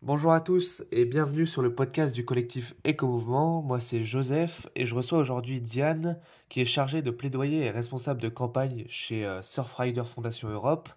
Bonjour 0.00 0.32
à 0.32 0.40
tous 0.40 0.84
et 0.92 1.04
bienvenue 1.04 1.44
sur 1.44 1.60
le 1.60 1.74
podcast 1.74 2.14
du 2.14 2.24
collectif 2.24 2.72
Éco-Mouvement. 2.84 3.62
Moi 3.62 3.80
c'est 3.80 4.04
Joseph 4.04 4.68
et 4.76 4.86
je 4.86 4.94
reçois 4.94 5.18
aujourd'hui 5.18 5.60
Diane 5.60 6.20
qui 6.48 6.60
est 6.60 6.66
chargée 6.66 7.02
de 7.02 7.10
plaidoyer 7.10 7.64
et 7.64 7.70
responsable 7.72 8.22
de 8.22 8.28
campagne 8.28 8.84
chez 8.88 9.26
euh, 9.26 9.42
Surfrider 9.42 10.04
Fondation 10.04 10.48
Europe. 10.50 10.88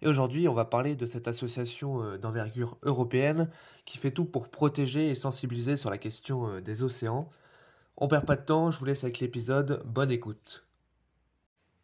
Et 0.00 0.06
aujourd'hui 0.06 0.46
on 0.46 0.54
va 0.54 0.64
parler 0.64 0.94
de 0.94 1.06
cette 1.06 1.26
association 1.26 2.04
euh, 2.04 2.18
d'envergure 2.18 2.78
européenne 2.84 3.50
qui 3.84 3.98
fait 3.98 4.12
tout 4.12 4.24
pour 4.24 4.48
protéger 4.48 5.10
et 5.10 5.16
sensibiliser 5.16 5.76
sur 5.76 5.90
la 5.90 5.98
question 5.98 6.48
euh, 6.48 6.60
des 6.60 6.84
océans. 6.84 7.28
On 7.96 8.06
perd 8.06 8.26
pas 8.26 8.36
de 8.36 8.44
temps, 8.44 8.70
je 8.70 8.78
vous 8.78 8.84
laisse 8.84 9.02
avec 9.02 9.18
l'épisode, 9.18 9.82
bonne 9.84 10.12
écoute. 10.12 10.64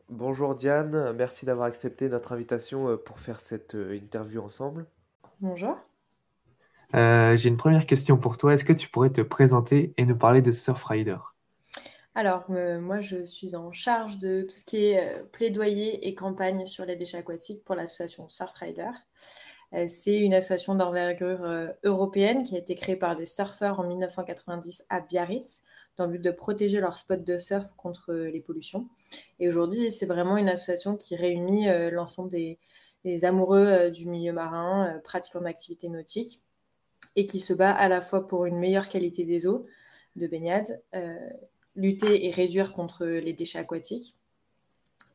Bonjour 0.09 0.55
Diane, 0.55 1.12
merci 1.15 1.45
d'avoir 1.45 1.67
accepté 1.67 2.09
notre 2.09 2.31
invitation 2.31 2.97
pour 3.05 3.19
faire 3.19 3.41
cette 3.41 3.75
interview 3.75 4.41
ensemble. 4.41 4.87
Bonjour. 5.41 5.77
Euh, 6.95 7.37
j'ai 7.37 7.48
une 7.48 7.56
première 7.56 7.87
question 7.87 8.19
pour 8.19 8.37
toi. 8.37 8.55
Est-ce 8.55 8.64
que 8.64 8.73
tu 8.73 8.88
pourrais 8.88 9.10
te 9.10 9.23
présenter 9.23 9.95
et 9.96 10.05
nous 10.05 10.16
parler 10.16 10.42
de 10.42 10.52
Surfrider? 10.52 11.17
Alors, 12.14 12.44
euh, 12.50 12.80
moi, 12.80 13.00
je 13.00 13.25
suis 13.25 13.56
en 13.56 13.72
charge 13.72 14.19
de 14.19 14.42
tout 14.42 14.56
ce 14.56 14.64
qui 14.64 14.84
est 14.84 15.00
euh, 15.00 15.25
plaidoyer 15.33 16.06
et 16.06 16.14
campagne 16.14 16.67
sur 16.67 16.84
les 16.84 16.97
déchets 16.97 17.19
aquatiques 17.19 17.64
pour 17.64 17.75
l'association 17.75 18.28
Surfrider. 18.28 18.91
c'est 19.86 20.19
une 20.19 20.34
association 20.34 20.75
d'envergure 20.75 21.47
européenne 21.83 22.42
qui 22.42 22.56
a 22.56 22.58
été 22.58 22.75
créée 22.75 22.97
par 22.97 23.17
des 23.17 23.24
surfeurs 23.24 23.80
en 23.80 23.84
1990 23.84 24.84
à 24.91 25.00
Biarritz 25.00 25.62
dans 25.97 26.05
le 26.05 26.12
but 26.12 26.22
de 26.22 26.30
protéger 26.30 26.80
leur 26.80 26.98
spot 26.98 27.24
de 27.24 27.39
surf 27.39 27.72
contre 27.78 28.12
les 28.12 28.42
pollutions. 28.42 28.86
Et 29.41 29.48
aujourd'hui, 29.48 29.91
c'est 29.91 30.05
vraiment 30.05 30.36
une 30.36 30.50
association 30.50 30.97
qui 30.97 31.17
réunit 31.17 31.69
l'ensemble 31.91 32.28
des, 32.28 32.58
amoureux 33.24 33.91
du 33.91 34.11
milieu 34.11 34.34
marin 34.34 35.00
pratiquant 35.05 35.41
d'activités 35.41 35.89
nautiques 35.89 36.42
et 37.16 37.27
qui 37.27 37.41
se 37.41 37.52
bat 37.52 37.72
à 37.72 37.88
la 37.88 38.00
fois 38.00 38.27
pour 38.27 38.46
une 38.46 38.58
meilleure 38.58 38.88
qualité 38.88 39.24
des 39.24 39.46
eaux 39.46 39.66
de 40.16 40.27
baignade, 40.27 40.82
euh, 40.94 41.30
lutter 41.77 42.27
et 42.27 42.30
réduire 42.30 42.72
contre 42.72 43.06
les 43.06 43.32
déchets 43.32 43.58
aquatiques 43.58 44.16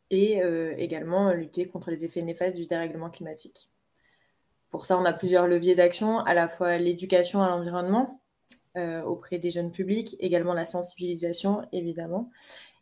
et 0.10 0.42
euh, 0.42 0.74
également 0.78 1.32
lutter 1.34 1.66
contre 1.68 1.92
les 1.92 2.06
effets 2.06 2.22
néfastes 2.22 2.56
du 2.56 2.66
dérèglement 2.66 3.10
climatique. 3.10 3.70
Pour 4.70 4.86
ça, 4.86 4.98
on 4.98 5.06
a 5.06 5.14
plusieurs 5.14 5.48
leviers 5.48 5.76
d'action, 5.76 6.20
à 6.20 6.34
la 6.34 6.48
fois 6.48 6.78
l'éducation 6.78 7.42
à 7.42 7.50
l'environnement 7.50 8.22
euh, 8.76 9.02
auprès 9.02 9.40
des 9.40 9.50
jeunes 9.50 9.72
publics, 9.72 10.16
également 10.20 10.54
la 10.54 10.66
sensibilisation, 10.66 11.68
évidemment, 11.72 12.30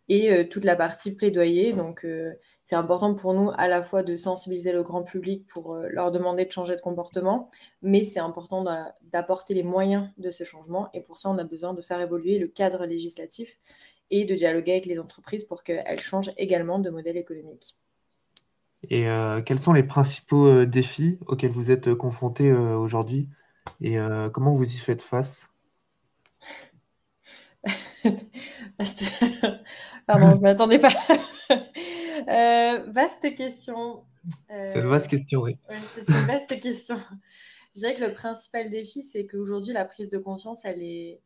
et 0.10 0.48
toute 0.50 0.66
la 0.66 0.76
partie 0.76 1.16
plaidoyer. 1.16 1.74
Donc, 1.74 2.06
c'est 2.66 2.76
important 2.76 3.14
pour 3.14 3.36
nous 3.36 3.52
à 3.58 3.68
la 3.68 3.84
fois 3.84 4.02
de 4.02 4.18
sensibiliser 4.18 4.72
le 4.72 4.82
grand 4.82 5.04
public 5.04 5.46
pour 5.46 5.76
euh, 5.76 5.88
leur 5.92 6.12
demander 6.12 6.46
de 6.46 6.52
changer 6.52 6.76
de 6.76 6.82
comportement, 6.82 7.52
mais 7.84 8.04
c'est 8.04 8.20
important 8.20 8.66
d'apporter 9.04 9.54
les 9.54 9.62
moyens 9.62 10.10
de 10.18 10.32
ce 10.32 10.44
changement. 10.44 10.90
Et 10.96 11.02
pour 11.02 11.20
ça, 11.20 11.30
on 11.30 11.38
a 11.38 11.44
besoin 11.44 11.76
de 11.76 11.82
faire 11.82 12.02
évoluer 12.02 12.40
le 12.40 12.48
cadre 12.48 12.88
législatif 12.88 13.60
et 14.10 14.26
de 14.26 14.34
dialoguer 14.34 14.72
avec 14.72 14.88
les 14.88 14.98
entreprises 14.98 15.44
pour 15.44 15.62
qu'elles 15.62 16.00
changent 16.00 16.32
également 16.38 16.80
de 16.80 16.90
modèle 16.90 17.18
économique. 17.18 17.78
Et 18.90 19.08
euh, 19.10 19.44
quels 19.44 19.60
sont 19.60 19.74
les 19.74 19.84
principaux 19.84 20.48
euh, 20.48 20.66
défis 20.66 21.20
auxquels 21.28 21.52
vous 21.52 21.70
êtes 21.70 21.94
confrontés 21.94 22.52
aujourd'hui? 22.52 23.30
Et 23.82 23.98
comment 24.32 24.54
vous 24.54 24.74
y 24.74 24.78
faites 24.78 25.02
face? 25.02 25.50
Pardon, 30.08 30.32
je 30.32 30.36
ne 30.36 30.42
m'attendais 30.42 30.80
pas. 30.80 30.92
Euh, 32.30 32.82
vaste 32.88 33.36
question. 33.36 34.04
c'est 34.50 34.80
une 34.80 34.88
vaste 34.88 35.10
question, 35.10 35.42
oui. 35.42 35.58
c'est 35.86 36.10
une 36.10 36.26
vaste 36.26 36.60
question. 36.62 36.98
Je 37.76 37.82
dirais 37.82 37.94
que 37.94 38.02
le 38.02 38.14
principal 38.14 38.70
défi, 38.70 39.04
c'est 39.04 39.28
qu'aujourd'hui, 39.28 39.74
la 39.74 39.84
prise 39.84 40.10
de 40.10 40.18
conscience, 40.18 40.64
elle 40.64 40.82
est, 40.82 41.20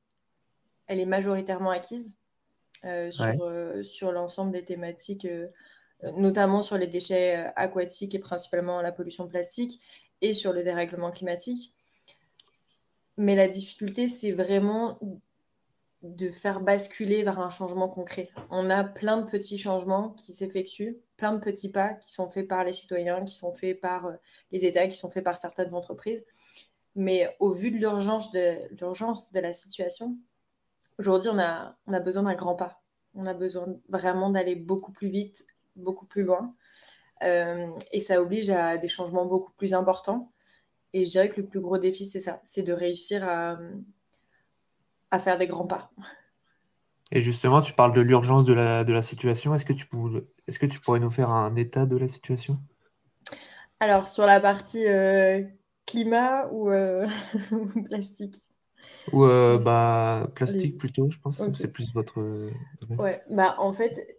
elle 0.87 0.99
est 0.99 1.05
majoritairement 1.05 1.69
acquise 1.69 2.17
euh, 2.85 3.11
sur, 3.11 3.43
euh, 3.43 3.83
sur 3.83 4.11
l'ensemble 4.11 4.51
des 4.51 4.65
thématiques, 4.65 5.27
notamment 6.17 6.63
sur 6.63 6.77
les 6.77 6.87
déchets 6.87 7.35
aquatiques 7.55 8.15
et 8.15 8.19
principalement 8.19 8.81
la 8.81 8.91
pollution 8.91 9.27
plastique 9.27 9.79
et 10.21 10.33
sur 10.33 10.51
le 10.53 10.63
dérèglement 10.63 11.11
climatique. 11.11 11.71
Mais 13.15 13.35
la 13.35 13.47
difficulté, 13.47 14.07
c'est 14.07 14.31
vraiment 14.31 14.99
de 16.01 16.29
faire 16.29 16.61
basculer 16.61 17.23
vers 17.23 17.39
un 17.39 17.49
changement 17.49 17.89
concret. 17.89 18.29
On 18.49 18.69
a 18.69 18.83
plein 18.83 19.17
de 19.17 19.29
petits 19.29 19.57
changements 19.57 20.11
qui 20.11 20.31
s'effectuent, 20.33 20.97
plein 21.17 21.33
de 21.33 21.39
petits 21.39 21.71
pas 21.71 21.93
qui 21.95 22.11
sont 22.11 22.29
faits 22.29 22.47
par 22.47 22.63
les 22.63 22.71
citoyens, 22.71 23.23
qui 23.25 23.35
sont 23.35 23.51
faits 23.51 23.81
par 23.81 24.05
euh, 24.05 24.13
les 24.51 24.65
États, 24.65 24.87
qui 24.87 24.95
sont 24.95 25.09
faits 25.09 25.23
par 25.23 25.37
certaines 25.37 25.73
entreprises. 25.73 26.23
Mais 26.95 27.35
au 27.39 27.53
vu 27.53 27.71
de 27.71 27.77
l'urgence 27.77 28.31
de, 28.31 28.55
l'urgence 28.79 29.31
de 29.31 29.39
la 29.39 29.51
situation, 29.51 30.17
aujourd'hui, 30.97 31.29
on 31.33 31.39
a, 31.39 31.75
on 31.87 31.93
a 31.93 31.99
besoin 31.99 32.23
d'un 32.23 32.35
grand 32.35 32.55
pas. 32.55 32.81
On 33.13 33.25
a 33.25 33.33
besoin 33.33 33.67
vraiment 33.89 34.29
d'aller 34.29 34.55
beaucoup 34.55 34.93
plus 34.93 35.09
vite, 35.09 35.45
beaucoup 35.75 36.05
plus 36.05 36.23
loin. 36.23 36.55
Euh, 37.23 37.67
et 37.91 37.99
ça 37.99 38.21
oblige 38.21 38.49
à 38.49 38.77
des 38.77 38.87
changements 38.87 39.25
beaucoup 39.25 39.51
plus 39.57 39.73
importants. 39.73 40.31
Et 40.93 41.05
je 41.05 41.11
dirais 41.11 41.29
que 41.29 41.41
le 41.41 41.47
plus 41.47 41.59
gros 41.59 41.77
défi, 41.77 42.05
c'est 42.05 42.19
ça, 42.21 42.39
c'est 42.43 42.63
de 42.63 42.73
réussir 42.73 43.27
à, 43.27 43.59
à 45.11 45.19
faire 45.19 45.37
des 45.37 45.47
grands 45.47 45.67
pas. 45.67 45.91
Et 47.11 47.21
justement, 47.21 47.61
tu 47.61 47.73
parles 47.73 47.93
de 47.93 48.01
l'urgence 48.01 48.45
de 48.45 48.53
la, 48.53 48.83
de 48.83 48.93
la 48.93 49.01
situation. 49.01 49.55
Est-ce 49.55 49.65
que, 49.65 49.73
tu 49.73 49.87
est-ce 50.47 50.59
que 50.59 50.67
tu 50.67 50.79
pourrais 50.79 50.99
nous 50.99 51.09
faire 51.09 51.31
un 51.31 51.55
état 51.55 51.85
de 51.85 51.97
la 51.97 52.07
situation? 52.07 52.55
Alors, 53.79 54.07
sur 54.07 54.25
la 54.25 54.39
partie 54.39 54.85
euh, 54.87 55.41
climat 55.85 56.47
ou 56.51 56.69
euh, 56.69 57.07
plastique? 57.85 58.35
Ou 59.11 59.25
euh, 59.25 59.57
bah, 59.57 60.29
plastique 60.35 60.77
plutôt, 60.77 61.09
je 61.09 61.17
pense. 61.17 61.41
C'est 61.53 61.71
plus 61.71 61.91
votre. 61.93 62.19
Ouais, 62.97 63.23
bah, 63.29 63.55
en 63.57 63.73
fait, 63.73 64.18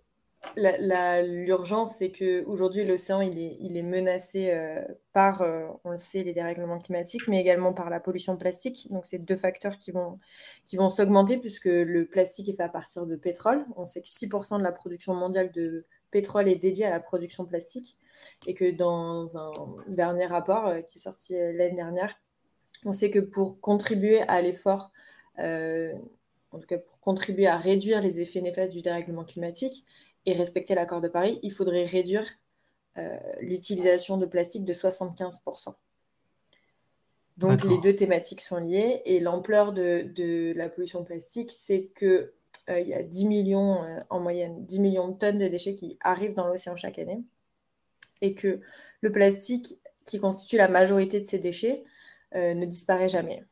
L'urgence, 0.57 1.97
c'est 1.99 2.11
qu'aujourd'hui, 2.11 2.85
l'océan, 2.85 3.21
il 3.21 3.77
est, 3.77 3.83
menacé 3.83 4.51
euh, 4.51 4.83
par, 5.13 5.43
euh, 5.43 5.69
on 5.85 5.91
le 5.91 5.99
sait, 5.99 6.23
les 6.25 6.33
dérèglements 6.33 6.79
climatiques, 6.81 7.29
mais 7.29 7.41
également 7.41 7.73
par 7.73 7.91
la 7.91 8.01
pollution 8.01 8.37
plastique. 8.37 8.89
Donc, 8.91 9.07
c'est 9.07 9.19
deux 9.19 9.37
facteurs 9.37 9.79
qui 9.79 9.93
vont, 9.93 10.19
qui 10.65 10.77
vont 10.77 10.89
s'augmenter 10.89 11.37
puisque 11.37 11.67
le 11.67 12.07
plastique 12.07 12.49
est 12.49 12.55
fait 12.55 12.63
à 12.63 12.69
partir 12.69 13.07
de 13.07 13.17
pétrole. 13.17 13.65
On 13.77 13.87
sait 13.87 14.01
que 14.01 14.09
6% 14.09 14.59
de 14.59 14.63
la 14.63 14.73
production 14.73 15.15
mondiale 15.15 15.53
de 15.53 15.85
pétrole 16.11 16.49
est 16.49 16.57
dédiée 16.57 16.87
à 16.87 16.91
la 16.91 17.01
production 17.01 17.45
plastique 17.45 17.97
et 18.47 18.55
que 18.55 18.71
dans 18.73 19.37
un 19.37 19.53
dernier 19.89 20.27
rapport 20.27 20.67
euh, 20.67 20.81
qui 20.81 20.99
est 20.99 21.03
sorti 21.03 21.35
l'année 21.35 21.77
dernière, 21.77 22.15
on 22.85 22.93
sait 22.93 23.11
que 23.11 23.21
pour 23.21 23.61
contribuer 23.61 24.23
à 24.23 24.41
l'effort, 24.41 24.91
en 25.39 26.59
tout 26.59 26.67
cas 26.67 26.79
pour 26.79 26.99
contribuer 27.01 27.47
à 27.47 27.59
réduire 27.59 28.01
les 28.01 28.21
effets 28.21 28.41
néfastes 28.41 28.73
du 28.73 28.81
dérèglement 28.81 29.25
climatique, 29.25 29.85
et 30.27 30.33
respecter 30.33 30.75
l'accord 30.75 31.01
de 31.01 31.09
Paris, 31.09 31.39
il 31.43 31.53
faudrait 31.53 31.85
réduire 31.85 32.25
euh, 32.99 33.19
l'utilisation 33.41 34.19
de 34.19 34.27
plastique 34.27 34.65
de 34.65 34.73
75%. 34.73 35.75
Donc 37.37 37.65
les 37.65 37.79
deux 37.79 37.95
thématiques 37.95 38.43
sont 38.43 38.59
liées 38.59 39.01
et 39.07 39.21
l'ampleur 39.21 39.73
de, 39.73 40.53
la 40.55 40.69
pollution 40.69 41.05
plastique, 41.05 41.51
c'est 41.53 41.87
qu'il 41.97 42.31
euh, 42.69 42.81
y 42.81 42.93
a 42.93 43.03
10 43.03 43.27
millions, 43.27 43.83
euh, 43.83 44.01
en 44.11 44.21
moyenne, 44.21 44.67
10 44.67 44.81
millions 44.81 45.09
de 45.09 45.17
tonnes 45.17 45.39
de 45.39 45.49
déchets 45.49 45.75
qui 45.75 45.99
arrivent 46.01 46.35
dans 46.35 46.47
l'océan 46.47 46.77
chaque 46.77 46.99
année 46.99 47.23
et 48.21 48.35
que 48.35 48.61
le 49.01 49.13
plastique 49.13 49.81
qui 50.05 50.19
constitue 50.19 50.59
la 50.59 50.69
majorité 50.69 51.21
de 51.21 51.27
ces 51.27 51.39
déchets 51.39 51.85
ne 52.35 52.65
disparaît 52.67 53.09
jamais. 53.09 53.45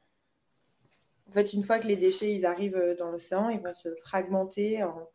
En 1.28 1.30
fait, 1.30 1.52
une 1.52 1.62
fois 1.62 1.78
que 1.78 1.86
les 1.86 1.96
déchets 1.96 2.34
ils 2.34 2.44
arrivent 2.44 2.96
dans 2.98 3.10
l'océan, 3.10 3.48
ils 3.48 3.60
vont 3.60 3.74
se 3.74 3.94
fragmenter 3.96 4.82
en 4.82 5.08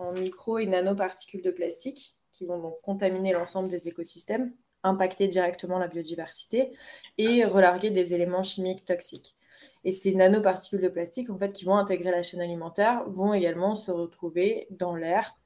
en 0.00 0.12
micro 0.12 0.58
et 0.58 0.66
nanoparticules 0.66 1.42
de 1.42 1.50
plastique 1.50 2.16
qui 2.32 2.46
vont 2.46 2.58
donc 2.58 2.80
contaminer 2.82 3.32
l'ensemble 3.32 3.68
des 3.68 3.88
écosystèmes, 3.88 4.52
impacter 4.82 5.28
directement 5.28 5.78
la 5.78 5.88
biodiversité 5.88 6.72
et 7.18 7.44
relarguer 7.44 7.90
des 7.90 8.14
éléments 8.14 8.42
chimiques 8.42 8.84
toxiques. 8.84 9.36
Et 9.84 9.92
ces 9.92 10.14
nanoparticules 10.14 10.80
de 10.80 10.88
plastique, 10.88 11.28
en 11.28 11.36
fait, 11.36 11.52
qui 11.52 11.64
vont 11.64 11.76
intégrer 11.76 12.10
la 12.10 12.22
chaîne 12.22 12.40
alimentaire, 12.40 13.04
vont 13.08 13.34
également 13.34 13.74
se 13.74 13.90
retrouver 13.90 14.68
dans 14.70 14.96
l'air 14.96 15.36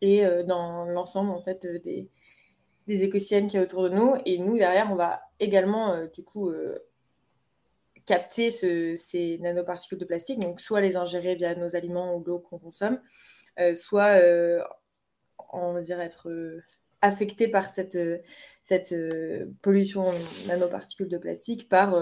et 0.00 0.24
euh, 0.24 0.42
dans 0.42 0.84
l'ensemble 0.84 1.30
en 1.30 1.40
fait 1.40 1.66
des, 1.82 2.08
des 2.86 3.04
écosystèmes 3.04 3.46
qui 3.48 3.56
est 3.56 3.60
autour 3.60 3.82
de 3.82 3.90
nous. 3.90 4.14
Et 4.24 4.38
nous, 4.38 4.56
derrière, 4.56 4.90
on 4.90 4.94
va 4.94 5.20
également, 5.38 5.92
euh, 5.92 6.06
du 6.06 6.22
coup, 6.22 6.48
euh, 6.48 6.78
capter 8.06 8.50
ces 8.52 9.38
nanoparticules 9.40 9.98
de 9.98 10.04
plastique, 10.04 10.38
donc 10.38 10.60
soit 10.60 10.80
les 10.80 10.96
ingérer 10.96 11.34
via 11.34 11.56
nos 11.56 11.74
aliments 11.74 12.14
ou 12.14 12.22
l'eau 12.24 12.38
qu'on 12.38 12.58
consomme, 12.58 13.00
soit 13.74 14.20
on 15.52 15.72
va 15.72 15.80
dire 15.80 16.00
être 16.00 16.28
affecté 17.02 17.48
par 17.48 17.64
cette, 17.64 17.98
cette 18.62 18.94
pollution 19.62 20.02
nanoparticules 20.48 21.08
de 21.08 21.18
plastique 21.18 21.68
par 21.68 21.94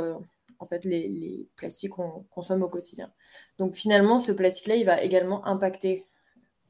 en 0.59 0.67
fait 0.67 0.85
les, 0.85 1.09
les 1.09 1.49
plastiques 1.57 1.93
qu'on 1.93 2.25
consomme 2.31 2.63
au 2.63 2.69
quotidien. 2.69 3.13
Donc 3.59 3.75
finalement, 3.75 4.19
ce 4.19 4.33
plastique-là, 4.33 4.77
il 4.77 4.87
va 4.87 5.03
également 5.03 5.47
impacter 5.47 6.07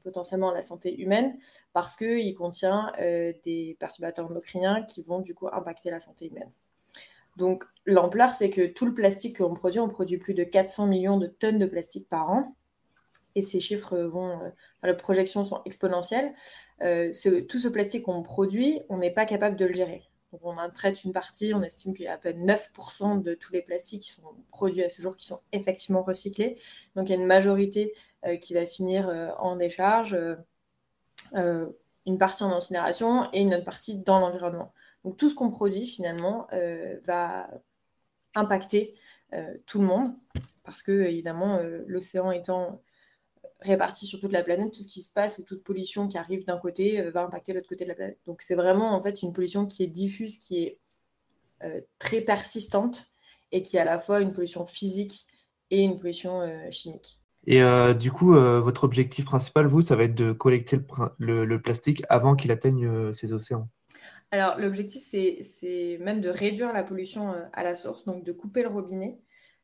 potentiellement 0.05 0.51
la 0.51 0.61
santé 0.61 1.01
humaine 1.01 1.35
parce 1.73 1.97
qu'il 1.97 2.33
contient 2.35 2.93
euh, 3.01 3.33
des 3.43 3.75
perturbateurs 3.79 4.29
endocriniens 4.29 4.83
qui 4.83 5.01
vont 5.01 5.19
du 5.19 5.33
coup 5.33 5.49
impacter 5.51 5.89
la 5.89 5.99
santé 5.99 6.27
humaine. 6.27 6.51
Donc 7.37 7.65
l'ampleur, 7.85 8.29
c'est 8.29 8.49
que 8.49 8.67
tout 8.67 8.85
le 8.85 8.93
plastique 8.93 9.39
qu'on 9.39 9.55
produit, 9.55 9.79
on 9.79 9.89
produit 9.89 10.17
plus 10.17 10.33
de 10.33 10.45
400 10.45 10.87
millions 10.87 11.17
de 11.17 11.27
tonnes 11.27 11.57
de 11.57 11.65
plastique 11.65 12.07
par 12.07 12.29
an. 12.29 12.55
Et 13.35 13.41
ces 13.41 13.59
chiffres 13.59 13.97
vont, 13.97 14.41
euh, 14.41 14.49
enfin, 14.77 14.87
les 14.87 14.95
projections 14.95 15.43
sont 15.43 15.61
exponentielles. 15.65 16.33
Euh, 16.81 17.11
tout 17.49 17.59
ce 17.59 17.67
plastique 17.67 18.03
qu'on 18.03 18.23
produit, 18.23 18.81
on 18.89 18.97
n'est 18.97 19.11
pas 19.11 19.25
capable 19.25 19.57
de 19.57 19.65
le 19.65 19.73
gérer. 19.73 20.03
Donc 20.35 20.41
on 20.43 20.57
en 20.57 20.69
traite 20.69 21.05
une 21.05 21.13
partie, 21.13 21.53
on 21.53 21.63
estime 21.63 21.93
qu'il 21.93 22.05
y 22.05 22.07
a 22.09 22.13
à 22.13 22.17
peine 22.17 22.45
9% 22.45 23.21
de 23.21 23.35
tous 23.35 23.53
les 23.53 23.61
plastiques 23.61 24.01
qui 24.01 24.11
sont 24.11 24.23
produits 24.49 24.83
à 24.83 24.89
ce 24.89 25.01
jour 25.01 25.15
qui 25.15 25.25
sont 25.25 25.39
effectivement 25.53 26.03
recyclés. 26.03 26.59
Donc 26.95 27.07
il 27.07 27.13
y 27.13 27.15
a 27.15 27.21
une 27.21 27.25
majorité 27.25 27.93
euh, 28.25 28.35
qui 28.35 28.53
va 28.53 28.65
finir 28.65 29.07
euh, 29.07 29.29
en 29.37 29.55
décharge, 29.55 30.17
euh, 31.35 31.69
une 32.05 32.17
partie 32.17 32.43
en 32.43 32.51
incinération 32.51 33.29
et 33.33 33.41
une 33.41 33.53
autre 33.53 33.63
partie 33.63 33.99
dans 33.99 34.19
l'environnement. 34.19 34.73
Donc 35.05 35.15
tout 35.15 35.29
ce 35.29 35.35
qu'on 35.35 35.51
produit 35.51 35.87
finalement 35.87 36.47
va 37.03 37.47
impacter 38.35 38.95
tout 39.65 39.79
le 39.79 39.85
monde 39.85 40.13
parce 40.63 40.81
que 40.81 40.91
évidemment 40.91 41.59
l'océan 41.87 42.31
étant 42.31 42.81
réparti 43.65 44.05
sur 44.05 44.19
toute 44.19 44.31
la 44.31 44.43
planète, 44.43 44.71
tout 44.71 44.81
ce 44.81 44.87
qui 44.87 45.01
se 45.01 45.13
passe 45.13 45.37
ou 45.39 45.43
toute 45.43 45.63
pollution 45.63 46.07
qui 46.07 46.17
arrive 46.17 46.45
d'un 46.45 46.57
côté 46.57 47.01
va 47.11 47.23
impacter 47.23 47.53
l'autre 47.53 47.67
côté 47.67 47.83
de 47.85 47.89
la 47.89 47.95
planète. 47.95 48.19
Donc 48.25 48.41
c'est 48.41 48.55
vraiment 48.55 48.93
en 48.93 49.01
fait 49.01 49.21
une 49.21 49.33
pollution 49.33 49.65
qui 49.65 49.83
est 49.83 49.87
diffuse, 49.87 50.37
qui 50.37 50.63
est 50.63 50.79
très 51.99 52.21
persistante 52.21 53.07
et 53.51 53.61
qui 53.61 53.77
est 53.77 53.79
à 53.79 53.85
la 53.85 53.99
fois 53.99 54.21
une 54.21 54.33
pollution 54.33 54.65
physique 54.65 55.25
et 55.71 55.81
une 55.81 55.97
pollution 55.97 56.41
chimique. 56.71 57.19
Et 57.47 57.61
euh, 57.61 57.93
du 57.93 58.11
coup, 58.11 58.35
euh, 58.35 58.59
votre 58.59 58.83
objectif 58.83 59.25
principal, 59.25 59.67
vous, 59.67 59.81
ça 59.81 59.95
va 59.95 60.03
être 60.03 60.15
de 60.15 60.31
collecter 60.31 60.79
le, 61.19 61.57
plastique 61.57 62.03
avant 62.09 62.35
qu'il 62.35 62.51
atteigne 62.51 62.87
euh, 62.87 63.13
ces 63.13 63.33
océans. 63.33 63.69
Alors, 64.31 64.57
l'objectif, 64.57 65.01
c'est 65.03 65.97
même 66.01 66.19
de 66.19 66.29
réduire 66.29 66.73
la 66.73 66.83
pollution 66.83 67.33
à 67.53 67.63
la 67.63 67.75
source, 67.75 68.05
donc 68.05 68.23
de 68.23 68.31
couper 68.31 68.63
le 68.63 68.69
robinet 68.69 69.19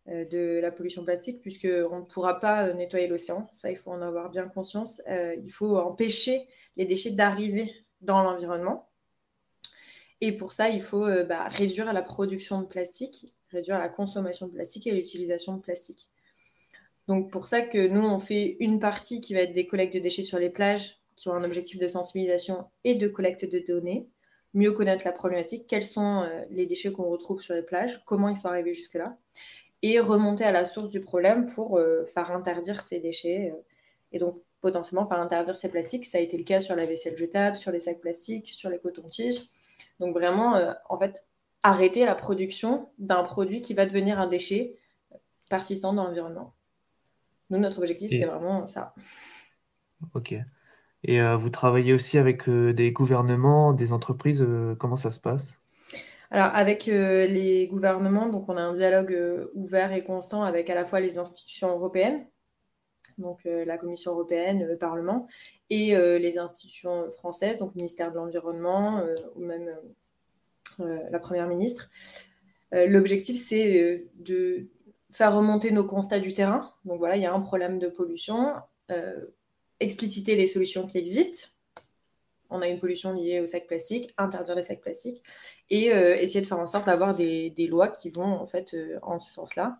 de 0.07 0.59
la 0.59 0.71
pollution 0.71 1.03
plastique, 1.03 1.42
puisqu'on 1.42 2.00
ne 2.00 2.06
pourra 2.06 2.39
pas 2.39 2.74
nettoyer 2.74 3.07
l'océan. 3.07 3.50
Ça, 3.53 3.69
il 3.71 3.77
faut 3.77 3.92
en 3.92 4.01
avoir 4.01 4.30
bien 4.30 4.48
conscience. 4.48 5.01
il 5.07 5.51
faut 5.51 5.77
empêcher 5.77 6.48
les 6.75 6.86
déchets 6.86 7.12
d'arriver 7.12 7.71
dans 8.01 8.24
l'environnement. 8.24 8.89
Et 10.21 10.31
pour 10.31 10.53
ça, 10.53 10.69
il 10.69 10.81
faut 10.81 11.06
bah, 11.25 11.48
réduire 11.50 11.94
la 11.94 12.01
production 12.01 12.62
de 12.62 12.68
plastique, 12.68 13.25
réduire 13.51 13.77
la 13.77 13.89
consommation 13.89 14.48
de 14.48 14.53
plastique 14.53 14.88
et 14.88 14.92
l'utilisation 14.92 15.56
de 15.56 15.62
plastique. 15.62 16.09
Donc 17.07 17.31
pour 17.31 17.45
ça 17.45 17.62
que 17.62 17.88
nous, 17.88 18.04
on 18.04 18.19
fait 18.19 18.57
une 18.59 18.80
partie 18.80 19.21
qui 19.21 19.33
va 19.33 19.42
être 19.42 19.54
des 19.54 19.68
collectes 19.68 19.94
de 19.94 20.00
déchets 20.00 20.24
sur 20.24 20.39
les 20.39 20.50
plages, 20.50 21.00
qui 21.15 21.30
ont 21.30 21.33
un 21.33 21.44
objectif 21.44 21.80
de 21.80 21.88
sensibilisation 21.88 22.69
et 22.83 22.95
de 22.95 23.07
collecte 23.07 23.45
de 23.45 23.59
données, 23.59 24.07
mieux 24.54 24.71
connaître 24.71 25.06
la 25.06 25.12
problématique, 25.12 25.68
quels 25.68 25.83
sont 25.83 26.21
euh, 26.21 26.44
les 26.50 26.65
déchets 26.65 26.92
qu'on 26.92 27.09
retrouve 27.09 27.42
sur 27.42 27.54
les 27.54 27.63
plages, 27.63 28.04
comment 28.06 28.30
ils 28.30 28.38
sont 28.38 28.47
arrivés 28.47 28.74
jusque-là, 28.74 29.18
et 29.81 30.00
remonter 30.00 30.44
à 30.44 30.51
la 30.51 30.66
source 30.66 30.89
du 30.89 31.01
problème 31.01 31.45
pour 31.45 31.78
euh, 31.78 32.06
faire 32.06 32.31
interdire 32.31 32.81
ces 32.81 33.00
déchets, 33.00 33.51
euh, 33.51 33.62
et 34.12 34.19
donc 34.19 34.36
potentiellement 34.62 35.07
faire 35.07 35.19
interdire 35.19 35.56
ces 35.56 35.69
plastiques. 35.69 36.06
Ça 36.06 36.18
a 36.18 36.22
été 36.22 36.38
le 36.38 36.44
cas 36.44 36.62
sur 36.62 36.75
la 36.75 36.86
vaisselle 36.86 37.18
jetable, 37.18 37.57
sur 37.57 37.72
les 37.72 37.80
sacs 37.80 38.00
plastiques, 38.00 38.48
sur 38.48 38.69
les 38.69 38.80
cotons-tiges. 38.80 39.42
Donc 40.00 40.13
vraiment, 40.13 40.60
en 40.89 40.98
fait, 40.98 41.28
arrêter 41.63 42.06
la 42.06 42.16
production 42.16 42.89
d'un 43.00 43.24
produit 43.24 43.62
qui 43.62 43.74
va 43.74 43.86
devenir 43.86 44.19
un 44.19 44.28
déchet 44.28 44.75
persistant 45.50 45.94
dans 45.94 46.06
l'environnement. 46.06 46.54
Nous, 47.50 47.60
notre 47.60 47.80
objectif, 47.80 48.12
c'est 48.12 48.25
vraiment 48.25 48.68
ça. 48.68 48.94
Ok. 50.13 50.33
Et 51.04 51.22
euh, 51.22 51.36
vous 51.36 51.50
travaillez 51.50 51.94
aussi 51.94 52.18
avec 52.18 52.48
euh, 52.48 52.74
des 52.74 52.92
gouvernements, 52.92 53.74
des 53.74 53.92
entreprises, 53.92 54.42
euh, 54.42 54.75
comment 54.75 54.95
ça 54.95 55.12
se 55.12 55.19
passe? 55.19 55.60
Alors, 56.31 56.56
avec 56.56 56.86
les 56.86 57.68
gouvernements, 57.68 58.30
donc 58.30 58.48
on 58.48 58.57
a 58.57 58.62
un 58.62 58.74
dialogue 58.74 59.50
ouvert 59.54 59.92
et 59.92 60.04
constant 60.04 60.44
avec 60.44 60.69
à 60.69 60.75
la 60.75 60.86
fois 60.86 61.01
les 61.01 61.18
institutions 61.18 61.69
européennes, 61.69 62.25
donc 63.18 63.42
la 63.44 63.78
Commission 63.78 64.13
européenne, 64.13 64.66
le 64.66 64.78
Parlement, 64.78 65.28
et 65.69 65.94
les 65.94 66.38
institutions 66.38 67.12
françaises, 67.12 67.57
donc 67.57 67.74
le 67.75 67.80
ministère 67.80 68.12
de 68.12 68.16
l'Environnement 68.16 69.04
ou 69.36 69.42
même 69.42 69.69
la 70.80 71.19
Première 71.19 71.48
ministre. 71.50 71.89
l'objectif, 72.72 73.36
c'est 73.36 74.10
de 74.19 74.69
faire 75.12 75.36
remonter 75.36 75.72
nos 75.72 75.83
constats 75.83 76.19
du 76.19 76.33
terrain. 76.33 76.72
Donc 76.86 77.00
voilà, 77.00 77.18
il 77.18 77.22
y 77.22 77.25
a 77.25 77.33
un 77.33 77.42
problème 77.42 77.80
de 77.80 77.88
pollution, 77.88 78.54
euh, 78.89 79.25
expliciter 79.80 80.36
les 80.36 80.48
solutions 80.48 80.88
qui 80.88 80.98
existent. 80.98 81.50
On 82.51 82.62
a 82.62 82.68
une 82.68 82.80
pollution 82.80 83.13
liée 83.13 83.39
aux 83.39 83.48
sacs 83.48 83.68
plastiques, 83.68 84.12
interdire 84.18 84.56
les 84.56 84.62
sacs 84.62 84.81
plastiques 84.81 85.21
et 85.69 85.94
euh, 85.94 86.15
essayer 86.15 86.42
de 86.42 86.45
faire 86.45 86.59
en 86.59 86.68
sorte 86.68 86.86
d'avoir 86.86 87.15
des, 87.15 87.68
lois 87.69 87.88
qui 87.88 88.09
vont 88.09 88.24
en 88.24 88.45
fait 88.45 88.74
euh, 88.74 88.98
en 89.01 89.19
ce 89.19 89.33
sens-là. 89.33 89.77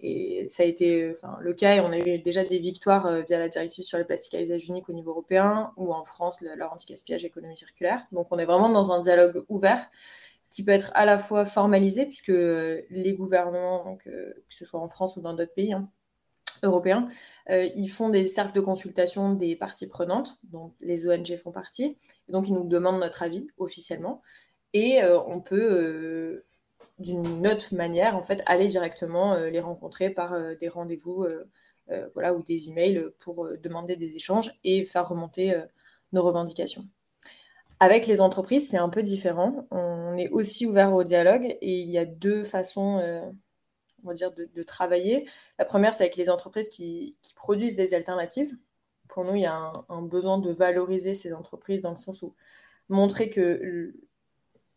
Et 0.00 0.46
ça 0.48 0.62
a 0.62 0.66
été 0.66 1.12
le 1.40 1.52
cas 1.54 1.74
et 1.74 1.80
on 1.80 1.90
a 1.90 1.98
eu 1.98 2.20
déjà 2.20 2.44
des 2.44 2.60
victoires 2.60 3.10
via 3.26 3.40
la 3.40 3.48
directive 3.48 3.82
sur 3.82 3.98
les 3.98 4.04
plastiques 4.04 4.34
à 4.34 4.40
usage 4.40 4.68
unique 4.68 4.88
au 4.88 4.92
niveau 4.92 5.10
européen 5.10 5.72
ou 5.76 5.92
en 5.92 6.04
France, 6.04 6.36
leur 6.40 6.72
anti-gaspillage 6.72 7.24
économie 7.24 7.58
circulaire. 7.58 8.06
Donc 8.12 8.28
on 8.30 8.38
est 8.38 8.44
vraiment 8.44 8.68
dans 8.68 8.92
un 8.92 9.00
dialogue 9.00 9.44
ouvert 9.48 9.90
qui 10.50 10.64
peut 10.64 10.72
être 10.72 10.90
à 10.94 11.04
la 11.04 11.18
fois 11.18 11.44
formalisé, 11.44 12.06
puisque 12.06 12.28
les 12.28 13.14
gouvernements, 13.14 13.98
euh, 14.06 14.32
que 14.32 14.54
ce 14.54 14.64
soit 14.64 14.80
en 14.80 14.88
France 14.88 15.16
ou 15.16 15.20
dans 15.20 15.34
d'autres 15.34 15.54
pays 15.54 15.72
hein, 15.72 15.88
européens, 16.62 17.04
euh, 17.50 17.68
ils 17.76 17.88
font 17.88 18.08
des 18.08 18.26
cercles 18.26 18.54
de 18.54 18.60
consultation 18.60 19.32
des 19.34 19.56
parties 19.56 19.88
prenantes, 19.88 20.38
dont 20.44 20.72
les 20.80 21.08
ONG 21.08 21.36
font 21.36 21.52
partie, 21.52 21.96
et 22.28 22.32
donc 22.32 22.48
ils 22.48 22.54
nous 22.54 22.66
demandent 22.66 23.00
notre 23.00 23.22
avis 23.22 23.46
officiellement, 23.58 24.22
et 24.72 25.02
euh, 25.02 25.20
on 25.26 25.40
peut, 25.40 26.44
d'une 26.98 27.46
autre 27.46 27.74
manière, 27.74 28.16
en 28.16 28.22
fait, 28.22 28.42
aller 28.46 28.68
directement 28.68 29.36
les 29.36 29.60
rencontrer 29.60 30.10
par 30.10 30.34
des 30.56 30.68
rendez-vous 30.68 31.26
voilà, 32.14 32.34
ou 32.34 32.42
des 32.42 32.70
emails 32.70 33.02
pour 33.18 33.48
demander 33.62 33.96
des 33.96 34.16
échanges 34.16 34.52
et 34.64 34.84
faire 34.84 35.08
remonter 35.08 35.54
nos 36.12 36.22
revendications. 36.22 36.86
Avec 37.80 38.08
les 38.08 38.20
entreprises, 38.20 38.68
c'est 38.68 38.76
un 38.76 38.88
peu 38.88 39.02
différent. 39.02 39.66
On 39.70 40.16
est 40.16 40.28
aussi 40.30 40.66
ouvert 40.66 40.94
au 40.94 41.04
dialogue 41.04 41.56
et 41.60 41.78
il 41.80 41.88
y 41.90 41.98
a 41.98 42.04
deux 42.04 42.42
façons, 42.42 42.98
euh, 42.98 43.22
on 44.04 44.08
va 44.08 44.14
dire, 44.14 44.32
de, 44.32 44.62
travailler. 44.62 45.28
La 45.58 45.64
première, 45.64 45.94
c'est 45.94 46.04
avec 46.04 46.16
les 46.16 46.30
entreprises 46.30 46.68
qui, 46.68 47.16
produisent 47.36 47.76
des 47.76 47.94
alternatives. 47.94 48.56
Pour 49.08 49.24
nous, 49.24 49.34
il 49.34 49.42
y 49.42 49.46
a 49.46 49.72
un, 49.88 50.02
besoin 50.02 50.38
de 50.38 50.50
valoriser 50.50 51.14
ces 51.14 51.32
entreprises 51.32 51.82
dans 51.82 51.90
le 51.90 51.96
sens 51.96 52.22
où 52.22 52.34
montrer 52.88 53.30
que 53.30 53.92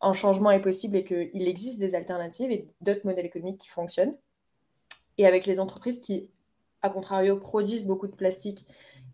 un 0.01 0.13
changement 0.13 0.49
est 0.51 0.61
possible 0.61 0.95
et 0.95 1.03
qu'il 1.03 1.47
existe 1.47 1.79
des 1.79 1.93
alternatives 1.95 2.51
et 2.51 2.67
d'autres 2.81 3.05
modèles 3.05 3.25
économiques 3.25 3.59
qui 3.59 3.69
fonctionnent. 3.69 4.17
Et 5.17 5.27
avec 5.27 5.45
les 5.45 5.59
entreprises 5.59 5.99
qui, 5.99 6.31
à 6.81 6.89
contrario, 6.89 7.37
produisent 7.37 7.85
beaucoup 7.85 8.07
de 8.07 8.15
plastique 8.15 8.65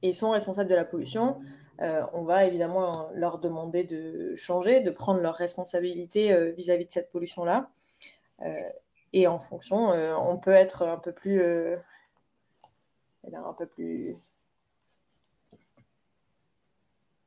et 0.01 0.13
sont 0.13 0.29
responsables 0.29 0.69
de 0.69 0.75
la 0.75 0.85
pollution, 0.85 1.37
euh, 1.81 2.03
on 2.13 2.23
va 2.23 2.45
évidemment 2.45 3.09
leur 3.13 3.39
demander 3.39 3.83
de 3.83 4.35
changer, 4.35 4.81
de 4.81 4.89
prendre 4.89 5.21
leurs 5.21 5.35
responsabilités 5.35 6.33
euh, 6.33 6.51
vis-à-vis 6.51 6.85
de 6.85 6.91
cette 6.91 7.09
pollution-là. 7.09 7.69
Euh, 8.43 8.69
et 9.13 9.27
en 9.27 9.39
fonction, 9.39 9.89
on 9.89 10.37
peut 10.37 10.51
être 10.51 10.83
un 10.87 10.97
peu 10.97 11.11
plus, 11.11 11.41
eh 11.41 13.35
un 13.35 13.53
peu 13.53 13.65
plus, 13.65 14.15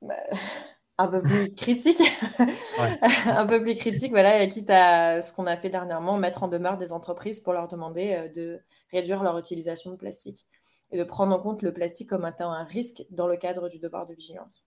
bah, 0.03 0.15
un 0.99 1.09
peu 1.09 1.23
plus 1.23 1.55
critique, 1.55 2.01
un 3.27 3.47
peu 3.47 3.61
plus 3.61 3.75
critique, 3.75 4.11
voilà, 4.11 4.47
quitte 4.47 4.71
à 4.71 5.23
ce 5.23 5.33
qu'on 5.33 5.47
a 5.47 5.57
fait 5.57 5.71
dernièrement, 5.71 6.17
mettre 6.19 6.43
en 6.43 6.49
demeure 6.49 6.77
des 6.77 6.93
entreprises 6.93 7.41
pour 7.41 7.53
leur 7.53 7.69
demander 7.69 8.29
de 8.35 8.61
réduire 8.93 9.23
leur 9.23 9.39
utilisation 9.39 9.91
de 9.91 9.97
plastique 9.97 10.47
et 10.93 10.99
de 10.99 11.05
prendre 11.05 11.35
en 11.35 11.39
compte 11.39 11.63
le 11.63 11.73
plastique 11.73 12.09
comme 12.09 12.27
étant 12.27 12.53
un 12.53 12.65
risque 12.65 13.05
dans 13.11 13.27
le 13.27 13.37
cadre 13.37 13.69
du 13.69 13.79
devoir 13.79 14.07
de 14.07 14.15
vigilance. 14.15 14.65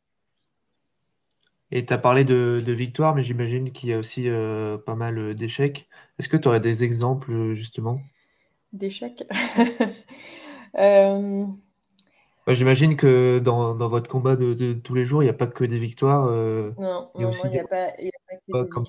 Et 1.76 1.88
tu 1.88 1.92
as 1.92 1.98
parlé 1.98 2.24
de, 2.24 2.62
de 2.64 2.72
victoire, 2.72 3.16
mais 3.16 3.24
j'imagine 3.24 3.72
qu'il 3.72 3.90
y 3.90 3.94
a 3.94 3.98
aussi 3.98 4.30
euh, 4.30 4.78
pas 4.78 4.94
mal 4.94 5.18
euh, 5.18 5.34
d'échecs. 5.34 5.90
Est-ce 6.20 6.30
que 6.30 6.38
tu 6.38 6.48
aurais 6.48 6.60
des 6.60 6.84
exemples 6.84 7.32
euh, 7.32 7.56
justement? 7.56 8.00
D'échecs? 8.74 9.24
J'imagine 12.48 12.96
que 12.96 13.40
dans, 13.40 13.74
dans, 13.74 13.88
votre 13.88 14.08
combat 14.08 14.36
de, 14.36 14.74
tous 14.74 14.94
les 14.94 15.06
jours, 15.06 15.24
il 15.24 15.26
n'y 15.26 15.32
a 15.32 15.34
pas 15.34 15.48
que 15.48 15.64
des 15.64 15.80
victoires. 15.80 16.28
non, 16.78 17.10
il 17.16 17.26
n'y 17.50 17.58
a, 17.58 17.66
pas, 17.66 17.90
que 17.92 18.04
des 18.04 18.12
victoires. 18.52 18.86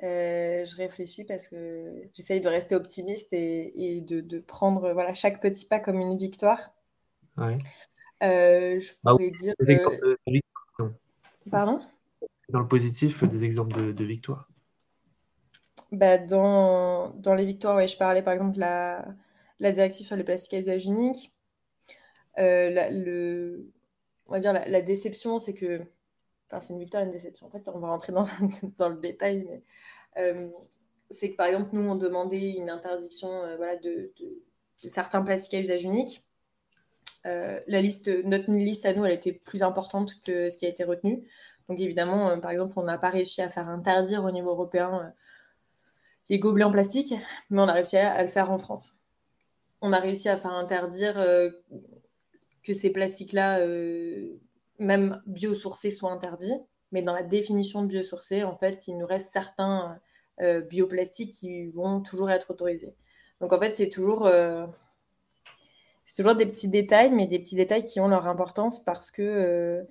je 0.00 0.76
réfléchis 0.76 1.24
parce 1.24 1.48
que 1.48 2.04
j'essaye 2.14 2.40
de 2.40 2.48
rester 2.48 2.76
optimiste 2.76 3.32
et, 3.32 4.04
de, 4.06 4.38
prendre 4.38 4.92
voilà, 4.92 5.12
chaque 5.14 5.40
petit 5.40 5.66
pas 5.66 5.80
comme 5.80 5.98
une 5.98 6.16
victoire. 6.16 6.60
Ouais. 7.36 7.58
je 8.20 8.92
ah 9.04 9.10
pourrais 9.10 9.32
dire. 9.32 9.54
Pardon? 11.50 11.80
Dans 12.48 12.60
le 12.60 12.68
positif, 12.68 13.22
des 13.24 13.44
exemples 13.44 13.94
de, 13.94 14.04
victoire 14.04 14.48
bah, 15.92 16.18
dans, 16.18 17.10
dans, 17.10 17.34
les 17.34 17.44
victoires, 17.44 17.76
ouais, 17.76 17.88
je 17.88 17.96
parlais 17.96 18.22
par 18.22 18.32
exemple 18.32 18.54
de 18.54 18.60
la, 18.60 19.04
la 19.60 19.72
directive 19.72 20.06
sur 20.06 20.16
les 20.16 20.24
plastiques 20.24 20.54
à 20.54 20.58
usage 20.58 20.86
unique. 20.86 21.32
Euh, 22.38 22.88
le, 22.90 23.70
on 24.26 24.32
va 24.32 24.38
dire 24.38 24.52
la, 24.52 24.80
déception, 24.80 25.38
c'est 25.38 25.54
que. 25.54 25.82
Enfin, 26.46 26.60
c'est 26.60 26.72
une 26.72 26.80
victoire 26.80 27.02
et 27.02 27.06
une 27.06 27.12
déception. 27.12 27.46
En 27.46 27.50
fait, 27.50 27.68
on 27.72 27.78
va 27.78 27.88
rentrer 27.88 28.12
dans, 28.12 28.24
dans 28.78 28.88
le 28.88 28.96
détail, 28.96 29.44
mais. 29.46 29.62
Euh, 30.18 30.48
c'est 31.10 31.32
que 31.32 31.36
par 31.36 31.46
exemple, 31.46 31.70
nous, 31.72 31.88
on 31.88 31.96
demandait 31.96 32.52
une 32.52 32.70
interdiction 32.70 33.28
euh, 33.30 33.56
voilà, 33.56 33.76
de, 33.76 34.12
de, 34.20 34.42
certains 34.88 35.22
plastiques 35.22 35.54
à 35.54 35.60
usage 35.60 35.82
unique. 35.82 36.24
La 37.24 37.80
liste, 37.80 38.10
notre 38.24 38.50
liste 38.50 38.86
à 38.86 38.92
nous, 38.92 39.04
elle 39.04 39.12
était 39.12 39.32
plus 39.32 39.62
importante 39.62 40.12
que 40.24 40.48
ce 40.48 40.56
qui 40.56 40.66
a 40.66 40.68
été 40.68 40.84
retenu. 40.84 41.26
Donc 41.68 41.78
évidemment, 41.78 42.38
par 42.40 42.50
exemple, 42.50 42.72
on 42.76 42.82
n'a 42.82 42.98
pas 42.98 43.10
réussi 43.10 43.42
à 43.42 43.48
faire 43.48 43.68
interdire 43.68 44.24
au 44.24 44.30
niveau 44.30 44.50
européen 44.50 45.12
les 46.28 46.38
gobelets 46.38 46.64
en 46.64 46.70
plastique, 46.70 47.14
mais 47.50 47.60
on 47.60 47.68
a 47.68 47.72
réussi 47.72 47.96
à, 47.96 48.22
le 48.22 48.28
faire 48.28 48.50
en 48.50 48.58
France. 48.58 49.00
On 49.82 49.92
a 49.92 49.98
réussi 49.98 50.28
à 50.28 50.36
faire 50.36 50.52
interdire 50.52 51.18
que 52.62 52.74
ces 52.74 52.90
plastiques-là, 52.90 53.60
euh, 53.60 54.38
même 54.78 55.22
biosourcés, 55.26 55.90
soient 55.90 56.12
interdits. 56.12 56.54
Mais 56.92 57.02
dans 57.02 57.14
la 57.14 57.22
définition 57.22 57.82
de 57.82 57.88
biosourcés, 57.88 58.42
en 58.44 58.54
fait, 58.54 58.88
il 58.88 58.98
nous 58.98 59.06
reste 59.06 59.30
certains 59.30 59.98
euh, 60.40 60.60
bioplastiques 60.60 61.32
qui 61.32 61.68
vont 61.68 62.00
toujours 62.00 62.30
être 62.30 62.50
autorisés. 62.50 62.94
Donc 63.40 63.52
en 63.52 63.60
fait, 63.60 63.72
c'est 63.72 63.88
toujours, 63.88 64.26
euh, 64.26 64.66
c'est 66.10 66.22
toujours 66.22 66.34
des 66.34 66.46
petits 66.46 66.68
détails, 66.68 67.12
mais 67.14 67.26
des 67.26 67.38
petits 67.38 67.54
détails 67.54 67.84
qui 67.84 68.00
ont 68.00 68.08
leur 68.08 68.26
importance 68.26 68.82
parce 68.82 69.12
que 69.12 69.82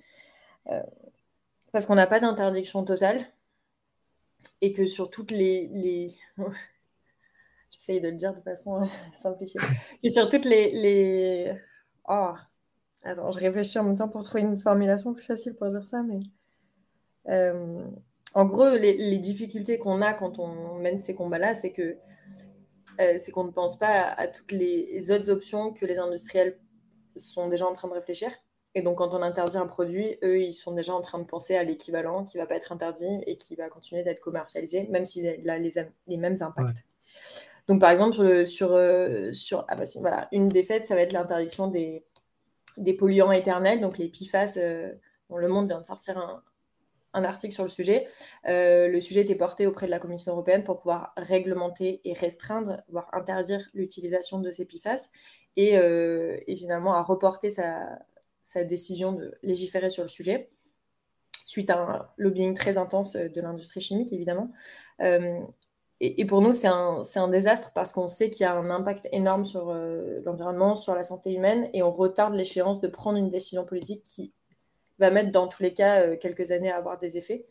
parce 1.72 1.86
qu'on 1.86 1.94
n'a 1.94 2.06
pas 2.06 2.20
d'interdiction 2.20 2.84
totale 2.84 3.18
et 4.60 4.72
que 4.72 4.84
sur 4.84 5.08
toutes 5.10 5.30
les, 5.30 5.68
les... 5.72 6.14
j'essaye 7.70 8.02
de 8.02 8.08
le 8.08 8.16
dire 8.16 8.34
de 8.34 8.40
façon 8.40 8.86
simplifiée, 9.14 9.60
et 10.02 10.10
sur 10.10 10.28
toutes 10.28 10.44
les, 10.44 10.70
les... 10.72 11.54
Oh, 12.06 12.32
Attends, 13.02 13.32
je 13.32 13.38
réfléchis 13.38 13.78
en 13.78 13.84
même 13.84 13.96
temps 13.96 14.08
pour 14.08 14.22
trouver 14.24 14.42
une 14.42 14.58
formulation 14.58 15.14
plus 15.14 15.24
facile 15.24 15.56
pour 15.56 15.68
dire 15.68 15.82
ça, 15.84 16.02
mais 16.02 16.20
euh, 17.28 17.82
en 18.34 18.44
gros, 18.44 18.68
les, 18.68 19.18
difficultés 19.18 19.78
qu'on 19.78 20.02
a 20.02 20.12
quand 20.12 20.38
on 20.38 20.74
mène 20.74 21.00
ces 21.00 21.14
combats-là, 21.14 21.54
c'est 21.54 21.72
que 21.72 21.96
euh, 23.00 23.16
c'est 23.18 23.32
qu'on 23.32 23.44
ne 23.44 23.50
pense 23.50 23.78
pas 23.78 24.02
à, 24.02 24.26
toutes 24.26 24.52
les 24.52 25.10
autres 25.10 25.30
options 25.30 25.72
que 25.72 25.86
les 25.86 25.98
industriels 25.98 26.58
sont 27.16 27.48
déjà 27.48 27.66
en 27.66 27.72
train 27.72 27.88
de 27.88 27.94
réfléchir. 27.94 28.30
Et 28.74 28.82
donc, 28.82 28.98
quand 28.98 29.14
on 29.14 29.22
interdit 29.22 29.56
un 29.56 29.66
produit, 29.66 30.16
eux, 30.22 30.40
ils 30.40 30.52
sont 30.52 30.72
déjà 30.72 30.94
en 30.94 31.00
train 31.00 31.18
de 31.18 31.24
penser 31.24 31.56
à 31.56 31.64
l'équivalent 31.64 32.24
qui 32.24 32.36
ne 32.36 32.42
va 32.42 32.46
pas 32.46 32.54
être 32.54 32.70
interdit 32.70 33.20
et 33.26 33.36
qui 33.36 33.56
va 33.56 33.68
continuer 33.68 34.04
d'être 34.04 34.20
commercialisé, 34.20 34.86
même 34.88 35.04
s'il 35.04 35.50
a 35.50 35.58
les, 35.58 35.72
les 36.06 36.16
mêmes 36.16 36.36
impacts. 36.40 36.84
Donc, 37.66 37.80
par 37.80 37.90
exemple, 37.90 38.14
sur, 38.14 38.46
sur, 38.46 38.72
euh, 38.72 39.32
sur 39.32 39.64
ah 39.68 39.76
bah, 39.76 39.84
voilà, 39.98 40.28
une 40.32 40.48
des 40.48 40.62
fêtes, 40.62 40.86
ça 40.86 40.94
va 40.94 41.02
être 41.02 41.12
l'interdiction 41.12 41.66
des, 41.66 42.04
des 42.76 42.94
polluants 42.94 43.32
éternels, 43.32 43.80
donc 43.80 43.98
les 43.98 44.08
PFAS, 44.08 44.54
euh, 44.56 44.92
dont 45.28 45.36
Le 45.36 45.48
Monde 45.48 45.68
vient 45.68 45.80
de 45.80 45.86
sortir 45.86 46.18
un, 46.18 46.42
article 47.14 47.52
sur 47.54 47.64
le 47.64 47.70
sujet. 47.70 48.06
Euh, 48.46 48.88
le 48.88 49.00
sujet 49.00 49.22
était 49.22 49.34
porté 49.34 49.66
auprès 49.66 49.86
de 49.86 49.90
la 49.90 49.98
Commission 49.98 50.32
européenne 50.32 50.64
pour 50.64 50.78
pouvoir 50.78 51.12
réglementer 51.16 52.00
et 52.04 52.12
restreindre, 52.12 52.82
voire 52.88 53.08
interdire 53.12 53.66
l'utilisation 53.74 54.40
de 54.40 54.50
ces 54.52 54.64
PFAS, 54.64 55.10
et, 55.56 55.76
euh, 55.78 56.38
et 56.46 56.56
finalement 56.56 56.94
à 56.94 57.02
reporter 57.02 57.50
sa, 57.50 57.98
décision 58.64 59.12
de 59.12 59.34
légiférer 59.42 59.90
sur 59.90 60.02
le 60.02 60.08
sujet, 60.08 60.50
suite 61.46 61.70
à 61.70 61.78
un 61.78 62.08
lobbying 62.16 62.54
très 62.54 62.78
intense 62.78 63.14
de 63.14 63.40
l'industrie 63.40 63.80
chimique, 63.80 64.12
évidemment. 64.12 64.50
Et, 66.02 66.24
pour 66.24 66.40
nous, 66.40 66.52
c'est 66.52 66.66
un, 66.66 67.02
un, 67.16 67.28
désastre 67.28 67.72
parce 67.74 67.92
qu'on 67.92 68.08
sait 68.08 68.30
qu'il 68.30 68.44
y 68.44 68.46
a 68.46 68.54
un 68.54 68.70
impact 68.70 69.06
énorme 69.12 69.44
sur 69.44 69.68
euh, 69.68 70.20
l'environnement, 70.24 70.74
sur 70.74 70.94
la 70.94 71.02
santé 71.02 71.34
humaine, 71.34 71.68
et 71.74 71.82
on 71.82 71.90
retarde 71.90 72.34
l'échéance 72.34 72.80
de 72.80 72.88
prendre 72.88 73.18
une 73.18 73.28
décision 73.28 73.66
politique 73.66 74.02
qui 74.02 74.32
va 75.00 75.10
mettre 75.10 75.32
dans 75.32 75.48
tous 75.48 75.62
les 75.62 75.74
cas 75.74 76.02
euh, 76.02 76.16
quelques 76.16 76.50
années 76.52 76.70
à 76.70 76.76
avoir 76.76 76.98
des 76.98 77.16
effets. 77.16 77.46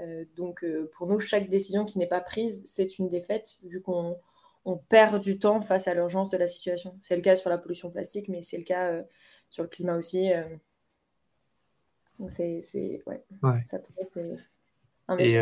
Euh, 0.00 0.24
donc 0.36 0.64
pour 0.92 1.06
nous, 1.06 1.20
chaque 1.20 1.48
décision 1.48 1.84
qui 1.84 1.98
n'est 1.98 2.08
pas 2.08 2.20
prise, 2.20 2.64
c'est 2.66 2.98
une 2.98 3.08
défaite, 3.08 3.56
vu 3.64 3.80
qu'on 3.80 4.16
on 4.64 4.76
perd 4.76 5.22
du 5.22 5.38
temps 5.38 5.60
face 5.60 5.86
à 5.86 5.94
l'urgence 5.94 6.30
de 6.30 6.36
la 6.36 6.46
situation. 6.46 6.98
C'est 7.02 7.16
le 7.16 7.22
cas 7.22 7.36
sur 7.36 7.50
la 7.50 7.58
pollution 7.58 7.90
plastique, 7.90 8.28
mais 8.28 8.42
c'est 8.42 8.58
le 8.58 8.64
cas 8.64 9.04
sur 9.50 9.62
le 9.62 9.68
climat 9.68 9.96
aussi. 9.96 10.30
C'est... 12.28 13.02
Ouais. 13.06 13.22
ouais. 13.42 13.62
Ça, 13.64 13.78
c'est 14.06 14.36
un 15.06 15.18
et, 15.18 15.38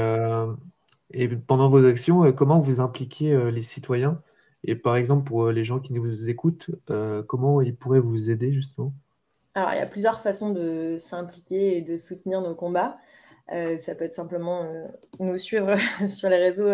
et 1.13 1.29
pendant 1.29 1.69
vos 1.69 1.85
actions, 1.85 2.25
euh, 2.25 2.33
comment 2.33 2.61
vous 2.61 2.81
impliquez 2.81 3.33
euh, 3.33 3.51
les 3.51 3.63
citoyens? 3.63 4.23
Et 4.65 4.75
par 4.75 4.97
exemple, 4.97 5.25
pour 5.25 5.45
euh, 5.45 5.53
les 5.53 5.65
gens 5.65 5.79
qui 5.79 5.93
nous 5.93 6.29
écoutent, 6.29 6.71
comment 7.27 7.61
ils 7.61 7.77
pourraient 7.77 8.01
vous 8.01 8.31
aider 8.31 8.53
justement? 8.53 8.93
Alors, 9.55 9.73
il 9.75 9.79
y 9.79 9.81
a 9.81 9.87
plusieurs 9.87 10.21
façons 10.21 10.51
de 10.51 10.97
s'impliquer 10.99 11.77
et 11.77 11.83
de 11.83 11.97
soutenir 11.99 12.41
nos 12.41 12.55
combats. 12.55 12.97
ça 13.49 13.95
peut 13.95 14.05
être 14.05 14.15
simplement 14.15 14.67
nous 15.21 15.37
suivre 15.39 15.75
sur 16.09 16.31
les 16.31 16.39
réseaux 16.39 16.71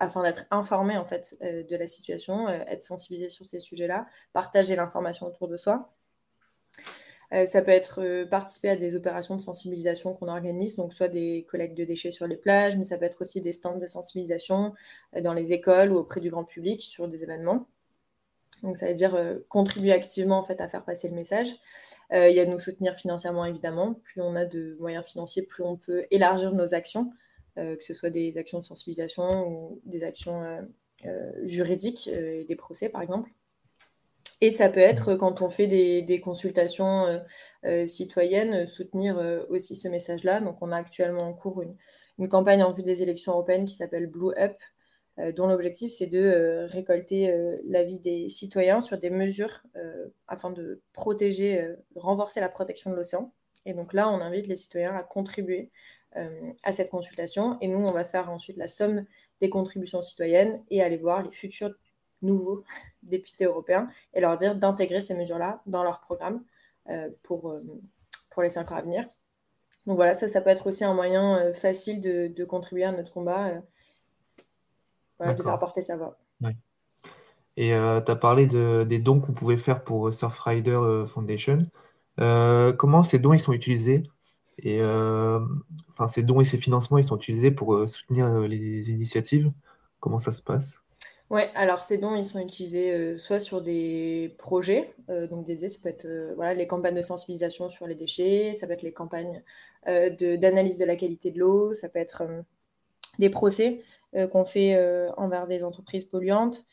afin 0.00 0.22
d'être 0.22 0.44
informés 0.50 0.96
en 0.96 1.04
fait 1.04 1.36
de 1.42 1.76
la 1.76 1.86
situation, 1.86 2.48
être 2.48 2.82
sensibilisés 2.82 3.28
sur 3.28 3.44
ces 3.44 3.60
sujets-là, 3.60 4.06
partager 4.32 4.76
l'information 4.76 5.26
autour 5.26 5.48
de 5.48 5.56
soi. 5.58 5.92
Euh, 7.32 7.46
ça 7.46 7.62
peut 7.62 7.70
être 7.70 8.00
euh, 8.02 8.26
participer 8.26 8.68
à 8.68 8.76
des 8.76 8.94
opérations 8.94 9.36
de 9.36 9.40
sensibilisation 9.40 10.12
qu'on 10.12 10.28
organise, 10.28 10.76
donc 10.76 10.92
soit 10.92 11.08
des 11.08 11.46
collectes 11.48 11.76
de 11.76 11.84
déchets 11.84 12.10
sur 12.10 12.26
les 12.26 12.36
plages, 12.36 12.76
mais 12.76 12.84
ça 12.84 12.98
peut 12.98 13.06
être 13.06 13.22
aussi 13.22 13.40
des 13.40 13.54
stands 13.54 13.78
de 13.78 13.86
sensibilisation 13.86 14.74
euh, 15.16 15.22
dans 15.22 15.32
les 15.32 15.52
écoles 15.54 15.92
ou 15.92 15.96
auprès 15.96 16.20
du 16.20 16.30
grand 16.30 16.44
public 16.44 16.82
sur 16.82 17.08
des 17.08 17.22
événements. 17.24 17.66
Donc 18.62 18.76
ça 18.76 18.86
veut 18.86 18.94
dire 18.94 19.18
contribuer 19.48 19.92
activement 19.92 20.38
en 20.38 20.42
fait 20.42 20.60
à 20.60 20.68
faire 20.68 20.84
passer 20.84 21.08
le 21.08 21.14
message. 21.14 21.48
il 22.12 22.32
y 22.32 22.38
a 22.38 22.44
de 22.44 22.50
nous 22.50 22.60
soutenir 22.60 22.94
financièrement 22.94 23.44
évidemment. 23.44 23.94
Plus 24.04 24.20
on 24.20 24.36
a 24.36 24.44
de 24.44 24.76
moyens 24.78 25.04
financiers, 25.04 25.42
plus 25.42 25.64
on 25.64 25.76
peut 25.76 26.04
élargir 26.12 26.54
nos 26.54 26.72
actions, 26.74 27.10
que 27.56 27.82
ce 27.82 27.92
soit 27.92 28.10
des 28.10 28.36
actions 28.38 28.60
de 28.60 28.64
sensibilisation 28.64 29.26
ou 29.48 29.80
des 29.84 30.04
actions 30.04 30.64
juridiques, 31.42 32.08
des 32.46 32.56
procès 32.56 32.88
par 32.88 33.02
exemple. 33.02 33.30
Et 34.42 34.50
ça 34.50 34.68
peut 34.68 34.80
être 34.80 35.14
quand 35.14 35.40
on 35.40 35.48
fait 35.48 35.68
des, 35.68 36.20
consultations 36.20 37.06
euh, 37.06 37.18
euh, 37.64 37.86
citoyennes, 37.86 38.66
soutenir 38.66 39.16
euh, 39.16 39.44
aussi 39.48 39.76
ce 39.76 39.86
message-là. 39.86 40.40
Donc 40.40 40.56
on 40.62 40.72
a 40.72 40.76
actuellement 40.76 41.28
en 41.28 41.32
cours 41.32 41.62
une, 41.62 42.28
campagne 42.28 42.64
en 42.64 42.72
vue 42.72 42.82
des 42.82 43.04
élections 43.04 43.32
européennes 43.32 43.66
qui 43.66 43.74
s'appelle 43.74 44.08
Blue 44.08 44.36
Up, 44.36 44.56
dont 45.36 45.46
l'objectif 45.46 45.92
c'est 45.92 46.06
de 46.06 46.66
récolter 46.70 47.32
l'avis 47.64 48.00
des 48.00 48.28
citoyens 48.28 48.80
sur 48.80 48.98
des 48.98 49.10
mesures 49.10 49.62
afin 50.26 50.50
de 50.50 50.80
protéger, 50.92 51.74
renforcer 51.94 52.40
la 52.40 52.48
protection 52.48 52.90
de 52.90 52.96
l'océan. 52.96 53.32
Et 53.64 53.74
donc 53.74 53.92
là, 53.92 54.08
on 54.08 54.20
invite 54.20 54.48
les 54.48 54.56
citoyens 54.56 54.94
à 54.96 55.02
contribuer 55.02 55.70
à 56.14 56.72
cette 56.72 56.90
consultation. 56.90 57.58
Et 57.60 57.68
nous, 57.68 57.78
on 57.78 57.92
va 57.92 58.04
faire 58.04 58.30
ensuite 58.30 58.56
la 58.56 58.68
somme 58.68 59.04
des 59.40 59.48
contributions 59.50 60.02
citoyennes 60.02 60.62
et 60.70 60.82
aller 60.82 60.96
voir 60.96 61.22
les 61.22 61.30
futurs 61.30 61.74
nouveaux 62.22 62.64
députés 63.02 63.44
européens 63.44 63.88
et 64.14 64.20
leur 64.20 64.36
dire 64.36 64.56
d'intégrer 64.56 65.00
ces 65.00 65.14
mesures-là 65.14 65.62
dans 65.66 65.84
leur 65.84 66.00
programme 66.00 66.42
euh, 66.88 67.10
pour, 67.22 67.50
euh, 67.50 67.60
pour 68.30 68.42
les 68.42 68.50
cinq 68.50 68.72
ans 68.72 68.76
à 68.76 68.82
venir. 68.82 69.04
Donc 69.86 69.96
voilà, 69.96 70.14
ça, 70.14 70.28
ça 70.28 70.40
peut 70.40 70.50
être 70.50 70.68
aussi 70.68 70.84
un 70.84 70.94
moyen 70.94 71.38
euh, 71.38 71.52
facile 71.52 72.00
de, 72.00 72.28
de, 72.28 72.44
contribuer 72.44 72.84
à 72.84 72.92
notre 72.92 73.12
combat, 73.12 73.60
de 75.36 75.42
faire 75.42 75.58
porter 75.58 75.82
sa 75.82 75.96
voix. 75.96 76.16
Et 77.56 77.70
tu 77.70 77.74
as 78.10 78.16
parlé 78.16 78.46
de, 78.46 78.84
des 78.84 78.98
dons 78.98 79.20
qu'on 79.20 79.32
pouvait 79.32 79.56
faire 79.56 79.84
pour 79.84 80.12
Surfrider 80.12 81.04
Foundation. 81.06 81.66
comment 82.16 83.04
ces 83.04 83.18
dons 83.18 83.32
ils 83.32 83.40
sont 83.40 83.52
utilisés? 83.52 84.02
Et 84.58 84.82
enfin 84.82 86.08
ces 86.08 86.22
dons 86.22 86.40
et 86.40 86.44
ces 86.44 86.58
financements 86.58 86.98
ils 86.98 87.04
sont 87.04 87.16
utilisés 87.16 87.50
pour 87.50 87.88
soutenir 87.88 88.40
les 88.40 88.90
initiatives? 88.90 89.52
Comment 90.00 90.18
ça 90.18 90.32
se 90.32 90.42
passe? 90.42 90.82
Ouais, 91.32 91.50
alors 91.54 91.78
ces 91.78 91.96
dons, 91.96 92.14
ils 92.14 92.26
sont 92.26 92.40
utilisés 92.40 92.92
euh, 92.92 93.16
soit 93.16 93.40
sur 93.40 93.62
des 93.62 94.34
projets, 94.36 94.94
euh, 95.08 95.26
donc 95.26 95.46
dédiés, 95.46 95.70
ça 95.70 95.78
peut 95.82 95.88
être 95.88 96.04
euh, 96.04 96.34
voilà, 96.34 96.52
les 96.52 96.66
campagnes 96.66 96.94
de 96.94 97.00
sensibilisation 97.00 97.70
sur 97.70 97.86
les 97.86 97.94
déchets, 97.94 98.54
ça 98.54 98.66
peut 98.66 98.74
être 98.74 98.82
les 98.82 98.92
campagnes 98.92 99.42
d'analyse 99.86 100.76
de, 100.76 100.84
la 100.84 100.94
qualité 100.94 101.30
de 101.30 101.38
l'eau, 101.40 101.72
ça 101.72 101.88
peut 101.88 101.98
être 101.98 102.22
des 103.18 103.30
procès 103.30 103.80
qu'on 104.30 104.44
fait 104.44 104.76
envers 105.16 105.46
des 105.46 105.64
entreprises 105.64 106.04
polluantes, 106.04 106.64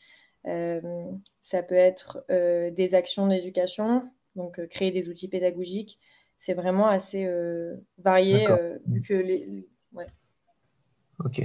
ça 0.44 1.62
peut 1.62 1.74
être 1.74 2.24
des 2.28 2.94
actions 2.94 3.26
d'éducation, 3.26 4.10
donc 4.36 4.66
créer 4.68 4.90
des 4.90 5.08
outils 5.08 5.28
pédagogiques. 5.28 5.98
C'est 6.38 6.54
vraiment 6.54 6.86
assez 6.86 7.28
varié, 7.98 8.46
vu 8.86 9.00
que 9.00 9.14
les... 9.14 9.68
Ouais. 9.92 10.06
Ok. 11.24 11.42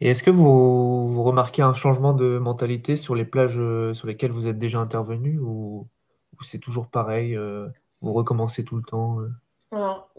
Et 0.00 0.10
est-ce 0.10 0.22
que 0.22 0.30
vous, 0.30 1.12
vous 1.12 1.22
remarquez 1.22 1.62
un 1.62 1.74
changement 1.74 2.12
de 2.12 2.38
mentalité 2.38 2.96
sur 2.96 3.14
les 3.14 3.24
plages 3.24 3.58
euh, 3.58 3.94
sur 3.94 4.06
lesquelles 4.06 4.30
vous 4.30 4.46
êtes 4.46 4.58
déjà 4.58 4.78
intervenu 4.78 5.38
ou, 5.40 5.88
ou 6.34 6.42
c'est 6.44 6.58
toujours 6.58 6.88
pareil, 6.88 7.36
euh, 7.36 7.68
vous 8.00 8.12
recommencez 8.12 8.64
tout 8.64 8.76
le 8.76 8.82
temps 8.82 9.20
euh? 9.20 9.28
Alors, 9.72 10.14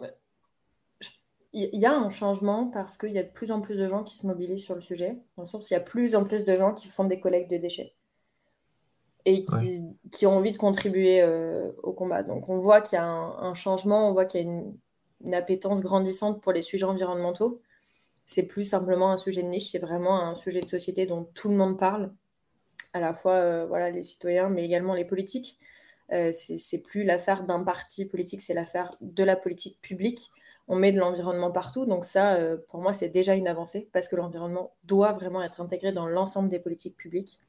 il 1.53 1.79
y 1.79 1.85
a 1.85 1.93
un 1.93 2.09
changement 2.09 2.67
parce 2.67 2.97
qu'il 2.97 3.11
y 3.11 3.19
a 3.19 3.23
de 3.23 3.31
plus 3.31 3.51
en 3.51 3.61
plus 3.61 3.75
de 3.75 3.87
gens 3.87 4.03
qui 4.03 4.15
se 4.15 4.27
mobilisent 4.27 4.63
sur 4.63 4.75
le 4.75 4.81
sujet, 4.81 5.17
dans 5.35 5.43
le 5.43 5.47
sens 5.47 5.63
où 5.63 5.67
il 5.71 5.73
y 5.73 5.77
a 5.77 5.81
plus 5.81 6.15
en 6.15 6.23
plus 6.23 6.43
de 6.43 6.55
gens 6.55 6.73
qui 6.73 6.87
font 6.87 7.05
des 7.05 7.19
collectes 7.19 7.49
de 7.49 7.57
déchets 7.57 7.95
et 9.25 9.45
Ouais, 9.51 9.95
qui, 10.11 10.25
ont 10.25 10.37
envie 10.37 10.51
de 10.51 10.57
contribuer 10.57 11.21
euh, 11.21 11.71
au 11.83 11.93
combat. 11.93 12.23
Donc 12.23 12.49
on 12.49 12.57
voit 12.57 12.81
qu'il 12.81 12.95
y 12.95 12.99
a 12.99 13.05
un, 13.05 13.37
un 13.39 13.53
changement, 13.53 14.09
on 14.09 14.13
voit 14.13 14.25
qu'il 14.25 14.41
y 14.41 14.43
a 14.43 14.47
une, 14.47 14.77
une 15.25 15.33
appétence 15.33 15.81
grandissante 15.81 16.41
pour 16.41 16.53
les 16.53 16.61
sujets 16.61 16.85
environnementaux. 16.85 17.61
C'est 18.25 18.47
plus 18.47 18.63
simplement 18.63 19.11
un 19.11 19.17
sujet 19.17 19.43
de 19.43 19.47
niche, 19.47 19.71
c'est 19.71 19.79
vraiment 19.79 20.21
un 20.21 20.35
sujet 20.35 20.61
de 20.61 20.67
société 20.67 21.05
dont 21.05 21.27
tout 21.33 21.49
le 21.49 21.55
monde 21.55 21.77
parle, 21.77 22.13
à 22.93 22.99
la 22.99 23.13
fois 23.13 23.33
euh, 23.33 23.65
voilà, 23.67 23.89
les 23.91 24.03
citoyens, 24.03 24.49
mais 24.49 24.65
également 24.65 24.93
les 24.93 25.05
politiques. 25.05 25.57
Euh, 26.11 26.31
c'est 26.33 26.81
plus 26.81 27.03
l'affaire 27.03 27.43
d'un 27.43 27.63
parti 27.63 28.05
politique, 28.05 28.41
c'est 28.41 28.55
l'affaire 28.55 28.89
de 29.01 29.23
la 29.23 29.35
politique 29.35 29.79
publique. 29.81 30.31
On 30.71 30.75
met 30.75 30.91
de 30.91 30.99
l'environnement 30.99 31.49
partout, 31.49 31.87
donc 31.87 32.05
ça, 32.05 32.35
euh, 32.35 32.57
pour 32.67 32.79
moi, 32.79 32.93
c'est 32.93 33.09
déjà 33.09 33.33
une 33.33 33.47
avancée, 33.47 33.89
parce 33.91 34.07
que 34.07 34.15
l'environnement 34.15 34.71
doit 34.83 35.13
vraiment 35.13 35.41
être 35.41 35.61
intégré 35.61 35.91
dans 35.91 36.05
l'ensemble 36.05 36.47
des 36.47 36.59
politiques 36.59 36.95
publiques. 36.95 37.39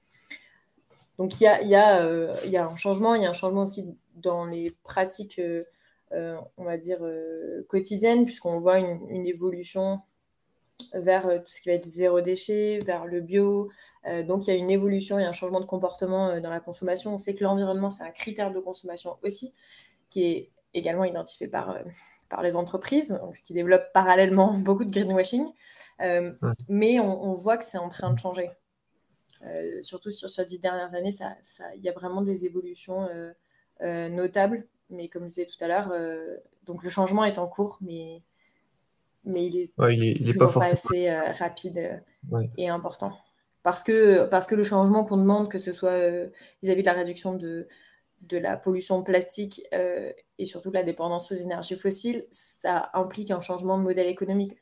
Donc 1.18 1.38
il 1.38 1.44
y 1.44 1.74
a, 1.74 2.02
euh, 2.02 2.34
un 2.54 2.76
changement, 2.76 3.14
il 3.14 3.22
y 3.22 3.26
a 3.26 3.30
un 3.30 3.34
changement 3.34 3.64
aussi 3.64 3.94
dans 4.16 4.46
les 4.46 4.74
pratiques, 4.84 5.38
euh, 5.38 6.36
on 6.56 6.64
va 6.64 6.78
dire, 6.78 7.00
quotidiennes, 7.68 8.24
puisqu'on 8.24 8.58
voit 8.58 8.78
une, 8.78 9.26
évolution 9.26 10.00
vers 10.94 11.24
tout 11.44 11.52
ce 11.52 11.60
qui 11.60 11.68
va 11.68 11.74
être 11.74 11.84
zéro 11.84 12.22
déchet, 12.22 12.78
vers 12.86 13.04
le 13.04 13.20
bio. 13.20 13.68
Donc 14.26 14.46
il 14.46 14.50
y 14.50 14.52
a 14.54 14.56
une 14.56 14.70
évolution, 14.70 15.18
il 15.18 15.22
y 15.22 15.26
a 15.26 15.28
un 15.28 15.34
changement 15.34 15.60
de 15.60 15.66
comportement 15.66 16.40
dans 16.40 16.48
la 16.48 16.60
consommation. 16.60 17.14
On 17.14 17.18
sait 17.18 17.34
que 17.34 17.44
l'environnement, 17.44 17.90
c'est 17.90 18.02
un 18.02 18.10
critère 18.10 18.50
de 18.50 18.60
consommation 18.60 19.18
aussi, 19.22 19.52
qui 20.08 20.24
est 20.24 20.50
également 20.72 21.04
identifié 21.04 21.48
par, 21.48 21.76
par 22.30 22.42
les 22.42 22.56
entreprises, 22.56 23.18
donc 23.20 23.37
ce 23.37 23.42
qui 23.42 23.52
développe 23.52 23.92
parallèlement 23.92 24.54
beaucoup 24.58 24.84
de 24.84 24.90
greenwashing. 24.90 25.46
Euh, 26.00 26.32
mais 26.70 26.99
on, 27.00 27.25
on 27.25 27.34
voit 27.34 27.58
que 27.58 27.64
c'est 27.64 27.78
en 27.78 27.90
train 27.90 28.10
de 28.12 28.18
changer. 28.18 28.50
Euh, 29.44 29.82
surtout 29.82 30.10
sur 30.10 30.30
ces 30.30 30.44
dix 30.46 30.58
dernières 30.58 30.94
années, 30.94 31.12
ça, 31.12 31.34
ça, 31.42 31.64
il 31.76 31.82
y 31.82 31.88
a 31.88 31.92
vraiment 31.92 32.22
des 32.22 32.46
évolutions 32.46 33.06
euh, 33.82 34.08
notables. 34.08 34.66
Mais 34.88 35.08
comme 35.08 35.25
je 35.25 35.28
disais 35.28 35.46
tout 35.46 35.62
à 35.62 35.68
l'heure, 35.68 35.92
donc 36.64 36.82
le 36.82 36.90
changement 36.90 37.25
est 37.25 37.38
en 37.38 37.46
cours, 37.46 37.78
mais, 37.80 38.22
mais 39.25 39.46
il 39.46 39.56
est 39.56 39.72
ouais, 39.78 39.94
il 39.94 40.02
est, 40.02 40.16
il 40.18 40.30
est 40.30 40.32
pas 40.32 40.46
toujours 40.46 40.62
pas 40.62 40.72
assez 40.72 41.08
rapide 41.38 42.02
Ouais, 42.28 42.50
et 42.58 42.68
important. 42.68 43.12
Parce 43.62 43.84
que, 43.84 44.25
parce 44.26 44.49
que 44.49 44.56
le 44.56 44.64
changement 44.64 45.04
qu'on 45.04 45.16
demande, 45.16 45.49
que 45.49 45.58
ce 45.58 45.72
soit 45.72 46.26
vis-à-vis 46.62 46.82
de 46.82 46.87
la 46.87 46.92
réduction 46.92 47.34
de, 47.34 47.68
de 48.22 48.38
la 48.38 48.56
pollution 48.56 49.02
plastique 49.02 49.62
euh, 49.72 50.10
et 50.38 50.46
surtout 50.46 50.68
de 50.70 50.74
la 50.74 50.82
dépendance 50.82 51.32
aux 51.32 51.36
énergies 51.36 51.76
fossiles, 51.76 52.26
ça 52.30 52.90
implique 52.94 53.30
un 53.30 53.40
changement 53.40 53.78
de 53.78 53.82
modèle 53.82 54.06
économique. 54.06 54.58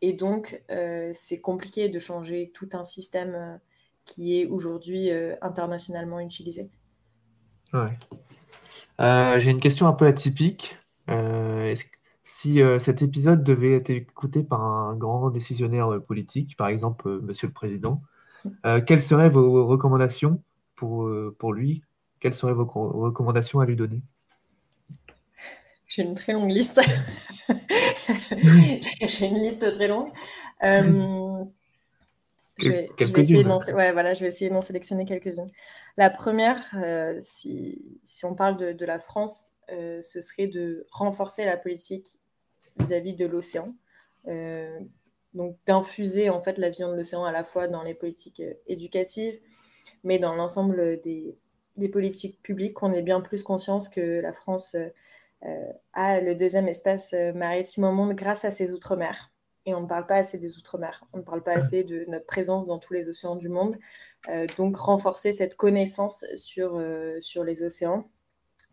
Et 0.00 0.12
donc, 0.12 0.62
euh, 0.70 1.10
c'est 1.14 1.40
compliqué 1.40 1.88
de 1.88 1.98
changer 1.98 2.52
tout 2.54 2.68
un 2.72 2.84
système 2.84 3.34
euh, 3.34 3.56
qui 4.04 4.40
est 4.40 4.46
aujourd'hui 4.46 5.10
internationalement 5.42 6.20
utilisé. 6.20 6.70
ouais. 7.74 9.38
J'ai 9.38 9.50
une 9.50 9.60
question 9.60 9.86
un 9.86 9.92
peu 9.92 10.06
atypique. 10.06 10.78
Est-ce 11.08 11.84
que- 11.84 11.90
si 12.24 12.60
cet 12.78 13.02
épisode 13.02 13.42
devait 13.42 13.74
être 13.74 13.90
écouté 13.90 14.42
par 14.42 14.62
un 14.62 14.96
grand 14.96 15.30
décisionnaire 15.30 16.00
politique, 16.06 16.56
par 16.56 16.68
exemple 16.68 17.20
Monsieur 17.20 17.48
le 17.48 17.52
Président, 17.52 18.02
euh, 18.64 18.80
quelles 18.80 19.02
seraient 19.02 19.28
vos 19.28 19.66
recommandations 19.66 20.42
pour, 20.74 21.10
pour 21.38 21.52
lui? 21.52 21.82
Quelles 22.20 22.34
seraient 22.34 22.52
vos 22.54 22.66
co- 22.66 22.90
recommandations 22.90 23.60
à 23.60 23.66
lui 23.66 23.76
donner? 23.76 24.02
J'ai 25.86 26.02
une 26.02 26.14
très 26.14 26.32
longue 26.32 26.50
liste. 26.50 26.80
J'ai 29.06 29.26
une 29.26 29.38
liste 29.38 29.72
très 29.72 29.88
longue. 29.88 30.08
Euh, 30.62 31.44
je 32.58 32.70
vais, 32.70 32.92
je 33.00 33.12
vais 33.12 33.20
essayer 33.20 33.44
d'en, 33.44 33.58
ouais, 33.74 33.92
voilà, 33.92 34.14
je 34.14 34.20
vais 34.20 34.28
essayer 34.28 34.50
d'en 34.50 34.62
sélectionner 34.62 35.04
quelques-unes. 35.04 35.46
La 35.96 36.10
première, 36.10 36.60
euh, 36.74 37.20
si, 37.24 38.00
si 38.04 38.24
on 38.24 38.34
parle 38.34 38.56
de, 38.56 38.72
de 38.72 38.84
la 38.84 38.98
France, 38.98 39.52
euh, 39.70 40.02
ce 40.02 40.20
serait 40.20 40.48
de 40.48 40.86
renforcer 40.90 41.44
la 41.44 41.56
politique 41.56 42.18
vis-à-vis 42.78 43.14
de 43.14 43.26
l'océan. 43.26 43.74
Donc 45.34 45.56
d'infuser 45.66 46.30
en 46.30 46.40
fait 46.40 46.58
la 46.58 46.70
vision 46.70 46.90
de 46.90 46.96
l'océan 46.96 47.24
à 47.24 47.32
la 47.32 47.44
fois 47.44 47.68
dans 47.68 47.82
les 47.82 47.94
politiques 47.94 48.42
éducatives, 48.66 49.38
mais 50.04 50.18
dans 50.18 50.34
l'ensemble 50.34 51.00
des, 51.00 51.34
des 51.78 51.88
politiques 51.88 52.42
publiques, 52.42 52.74
qu'on 52.74 52.92
ait 52.92 53.02
bien 53.02 53.20
plus 53.20 53.42
conscience 53.42 53.88
que 53.88 54.20
la 54.20 54.32
France 54.32 54.74
euh, 54.74 54.88
euh, 55.44 55.72
a 55.92 56.20
le 56.20 56.34
deuxième 56.34 56.68
espace 56.68 57.14
euh, 57.14 57.32
maritime 57.32 57.84
au 57.84 57.92
monde 57.92 58.14
grâce 58.14 58.44
à 58.44 58.50
ses 58.50 58.72
outre-mer. 58.72 59.32
Et 59.66 59.74
on 59.74 59.82
ne 59.82 59.86
parle 59.86 60.06
pas 60.06 60.16
assez 60.16 60.38
des 60.38 60.56
outre-mer, 60.56 61.04
on 61.12 61.18
ne 61.18 61.22
parle 61.22 61.42
pas 61.42 61.52
assez 61.52 61.84
de 61.84 62.04
notre 62.08 62.24
présence 62.24 62.66
dans 62.66 62.78
tous 62.78 62.94
les 62.94 63.08
océans 63.10 63.36
du 63.36 63.50
monde. 63.50 63.76
Donc 64.56 64.76
renforcer 64.76 65.30
cette 65.34 65.56
connaissance 65.56 66.24
sur, 66.36 66.82
sur 67.20 67.44
les 67.44 67.62
océans. 67.62 68.08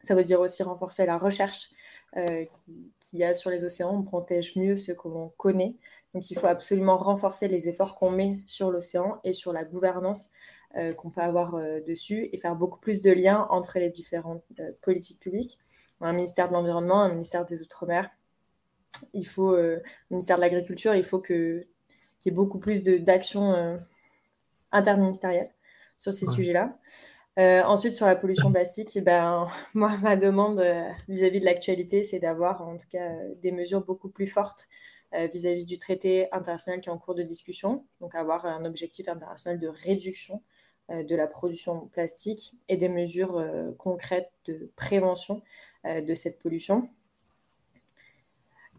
Ça 0.03 0.15
veut 0.15 0.23
dire 0.23 0.39
aussi 0.39 0.63
renforcer 0.63 1.05
la 1.05 1.17
recherche 1.17 1.71
qui- 2.15 2.93
qu'il 3.01 3.19
y 3.19 3.25
a 3.25 3.33
sur 3.33 3.49
les 3.49 3.65
océans. 3.65 3.93
On 3.93 4.03
protège 4.03 4.55
mieux 4.55 4.77
ce 4.77 4.93
que 4.93 5.09
l'on 5.09 5.33
connaît. 5.35 5.75
Donc 6.13 6.31
il 6.31 6.39
faut 6.39 6.47
absolument 6.47 6.95
renforcer 6.95 7.49
les 7.49 7.67
efforts 7.67 7.95
qu'on 7.97 8.11
met 8.11 8.39
sur 8.47 8.71
l'océan 8.71 9.19
et 9.25 9.33
sur 9.33 9.51
la 9.51 9.65
gouvernance 9.65 10.31
euh, 10.77 10.91
qu'on 10.93 11.09
peut 11.09 11.21
avoir 11.21 11.55
euh, 11.55 11.79
dessus 11.87 12.27
et 12.33 12.37
faire 12.37 12.57
beaucoup 12.57 12.79
plus 12.79 13.01
de 13.01 13.09
liens 13.09 13.47
entre 13.49 13.79
les 13.79 13.89
différentes 13.89 14.43
euh, 14.59 14.73
politiques 14.81 15.21
publiques. 15.21 15.57
Un 16.01 16.11
ministère 16.11 16.49
de 16.49 16.53
l'Environnement, 16.53 17.01
un 17.01 17.07
ministère 17.13 17.45
des 17.45 17.61
Outre-mer, 17.61 18.09
il 19.13 19.25
faut, 19.25 19.55
un 19.55 19.79
ministère 20.09 20.35
de 20.35 20.41
l'Agriculture, 20.41 20.93
il 20.93 21.05
faut 21.05 21.21
qu'il 21.21 21.65
y 22.25 22.29
ait 22.29 22.31
beaucoup 22.33 22.59
plus 22.59 22.83
d'actions 22.83 23.77
interministérielles 24.73 25.49
sur 25.97 26.13
ces 26.13 26.27
Ouais. 26.27 26.35
sujets-là. 26.35 26.77
Ensuite, 27.65 27.93
sur 27.93 28.05
la 28.05 28.17
pollution 28.17 28.51
plastique, 28.51 28.91
eh 28.97 29.01
ben, 29.01 29.47
moi, 29.73 29.97
ma 30.01 30.17
demande 30.17 30.61
vis-à-vis 31.07 31.39
de 31.39 31.45
l'actualité, 31.45 32.03
c'est 32.03 32.19
d'avoir 32.19 32.61
en 32.61 32.77
tout 32.77 32.87
cas 32.89 33.15
des 33.41 33.53
mesures 33.53 33.85
beaucoup 33.85 34.09
plus 34.09 34.27
fortes 34.27 34.67
vis-à-vis 35.33 35.65
du 35.65 35.77
traité 35.77 36.27
international 36.33 36.81
qui 36.81 36.89
est 36.89 36.91
en 36.91 36.97
cours 36.97 37.15
de 37.15 37.23
discussion, 37.23 37.85
donc 38.01 38.15
avoir 38.15 38.45
un 38.45 38.65
objectif 38.65 39.07
international 39.07 39.59
de 39.59 39.69
réduction 39.69 40.43
de 40.89 41.15
la 41.15 41.27
production 41.27 41.87
plastique 41.87 42.55
et 42.69 42.77
des 42.77 42.89
mesures 42.89 43.37
euh, 43.37 43.71
concrètes 43.77 44.31
de 44.45 44.69
prévention 44.75 45.41
euh, 45.85 46.01
de 46.01 46.15
cette 46.15 46.39
pollution. 46.39 46.87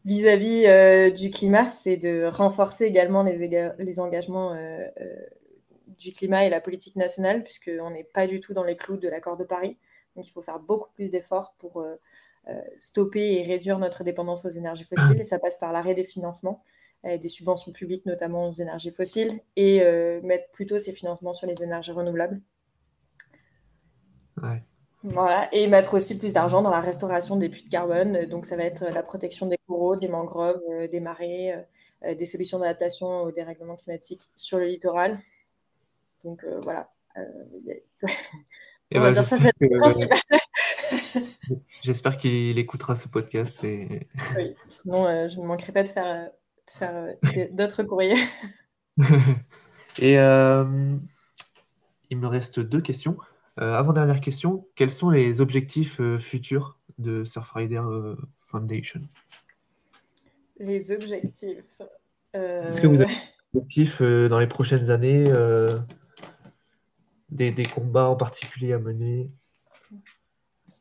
Vis-à-vis 0.06 0.66
euh, 0.66 1.10
du 1.10 1.30
climat, 1.30 1.68
c'est 1.68 1.96
de 1.96 2.26
renforcer 2.26 2.84
également 2.84 3.24
les, 3.24 3.98
engagements 4.00 4.52
euh, 4.52 4.86
euh, 5.00 5.16
du 5.98 6.12
climat 6.12 6.44
et 6.44 6.48
la 6.48 6.60
politique 6.60 6.94
nationale, 6.94 7.42
puisqu'on 7.42 7.90
n'est 7.90 8.04
pas 8.04 8.28
du 8.28 8.38
tout 8.38 8.54
dans 8.54 8.62
les 8.62 8.76
clous 8.76 8.98
de 8.98 9.08
l'accord 9.08 9.36
de 9.36 9.42
Paris. 9.42 9.76
Donc 10.14 10.26
il 10.26 10.30
faut 10.30 10.42
faire 10.42 10.60
beaucoup 10.60 10.90
plus 10.94 11.10
d'efforts 11.10 11.54
pour 11.58 11.80
euh, 11.80 11.96
euh, 12.48 12.60
stopper 12.78 13.34
et 13.34 13.42
réduire 13.42 13.80
notre 13.80 14.04
dépendance 14.04 14.44
aux 14.44 14.50
énergies 14.50 14.84
fossiles. 14.84 15.20
Et 15.20 15.24
ça 15.24 15.40
passe 15.40 15.58
par 15.58 15.72
l'arrêt 15.72 15.94
des 15.94 16.04
financements, 16.04 16.62
euh, 16.62 16.85
des 17.04 17.28
subventions 17.28 17.72
publiques 17.72 18.04
notamment 18.06 18.48
aux 18.48 18.54
énergies 18.54 18.90
fossiles, 18.90 19.40
et 19.54 19.82
euh, 19.82 20.20
mettre 20.22 20.50
plutôt 20.50 20.78
ces 20.78 20.92
financements 20.92 21.34
sur 21.34 21.46
les 21.46 21.62
énergies 21.62 21.92
renouvelables. 21.92 22.40
Ouais. 24.42 24.62
Voilà, 25.02 25.48
et 25.52 25.68
mettre 25.68 25.94
aussi 25.94 26.18
plus 26.18 26.32
d'argent 26.32 26.62
dans 26.62 26.70
la 26.70 26.80
restauration 26.80 27.36
des 27.36 27.48
puits 27.48 27.62
de 27.62 27.68
carbone. 27.68 28.26
Donc, 28.26 28.44
ça 28.44 28.56
va 28.56 28.64
être 28.64 28.84
la 28.86 29.02
protection 29.02 29.46
des 29.46 29.56
coraux, 29.68 29.94
des 29.94 30.08
mangroves, 30.08 30.60
euh, 30.70 30.88
des 30.88 30.98
marais, 31.00 31.68
euh, 32.04 32.14
des 32.14 32.26
solutions 32.26 32.58
d'adaptation 32.58 33.22
au 33.22 33.30
dérèglement 33.30 33.76
climatique 33.76 34.22
sur 34.34 34.58
le 34.58 34.64
littoral. 34.64 35.16
Donc, 36.24 36.42
euh, 36.42 36.58
voilà. 36.60 36.90
On 37.14 37.22
va 37.22 38.02
ben, 38.90 39.12
dire 39.12 39.24
ça, 39.24 39.36
j'espère 39.36 39.52
c'est 39.60 39.68
le 39.70 39.78
principal. 39.78 40.18
j'espère 41.82 42.16
qu'il 42.16 42.58
écoutera 42.58 42.96
ce 42.96 43.06
podcast 43.06 43.62
et 43.62 44.08
Oui, 44.36 44.54
sinon, 44.66 45.28
je 45.28 45.40
ne 45.40 45.46
manquerai 45.46 45.72
pas 45.72 45.84
de 45.84 45.88
faire, 45.88 46.30
faire 46.70 47.14
euh, 47.24 47.46
d'autres 47.52 47.82
courriers. 47.82 48.22
Et 49.98 50.18
euh, 50.18 50.96
il 52.10 52.18
me 52.18 52.26
reste 52.26 52.60
deux 52.60 52.80
questions. 52.80 53.16
Euh, 53.60 53.72
avant-dernière 53.72 54.20
question, 54.20 54.66
quels 54.74 54.92
sont 54.92 55.08
les 55.08 55.40
objectifs 55.40 56.00
euh, 56.00 56.18
futurs 56.18 56.78
de 56.98 57.24
Surfrider 57.24 57.78
euh, 57.78 58.16
Foundation? 58.36 59.00
Les 60.58 60.92
objectifs. 60.92 61.82
Est-ce 62.34 62.80
que 62.80 62.86
vous 62.86 63.00
avez 63.00 63.06
des 63.54 63.58
objectifs 63.58 64.02
euh, 64.02 64.28
dans 64.28 64.38
les 64.38 64.46
prochaines 64.46 64.90
années, 64.90 65.24
euh, 65.28 65.78
des, 67.30 67.50
des 67.50 67.64
combats 67.64 68.08
en 68.08 68.16
particulier 68.16 68.74
à 68.74 68.78
mener? 68.78 69.30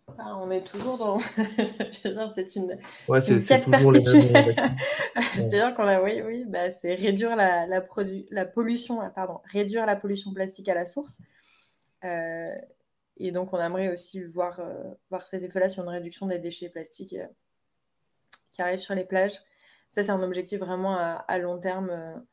On 0.07 0.51
est 0.51 0.65
toujours 0.65 0.97
dans. 0.97 1.19
c'est 2.29 2.55
une, 2.55 2.77
ouais, 3.07 3.21
c'est 3.21 3.33
une 3.33 3.43
quête 3.43 3.69
perpétuelle. 3.69 4.55
C'est-à-dire 5.33 5.75
qu'on 5.75 5.87
a, 5.87 6.01
oui, 6.01 6.21
oui, 6.23 6.45
bah, 6.45 6.69
c'est 6.69 6.95
réduire 6.95 7.35
la, 7.35 7.65
la, 7.67 7.83
la 8.31 8.45
pollution, 8.45 9.01
ah, 9.01 9.09
pardon, 9.09 9.39
réduire 9.45 9.85
la 9.85 9.95
pollution 9.95 10.33
plastique 10.33 10.69
à 10.69 10.75
la 10.75 10.85
source. 10.85 11.19
Euh, 12.03 12.55
et 13.17 13.31
donc, 13.31 13.53
on 13.53 13.59
aimerait 13.59 13.91
aussi 13.91 14.23
voir, 14.23 14.59
euh, 14.59 14.83
voir 15.09 15.25
cet 15.25 15.43
effet-là 15.43 15.69
sur 15.69 15.83
une 15.83 15.89
réduction 15.89 16.27
des 16.27 16.39
déchets 16.39 16.69
plastiques 16.69 17.13
euh, 17.13 17.27
qui 18.51 18.61
arrivent 18.61 18.79
sur 18.79 18.95
les 18.95 19.05
plages. 19.05 19.39
Ça, 19.91 20.03
c'est 20.03 20.11
un 20.11 20.21
objectif 20.21 20.59
vraiment 20.59 20.97
à, 20.97 21.23
à 21.27 21.37
long 21.39 21.59
terme. 21.59 22.25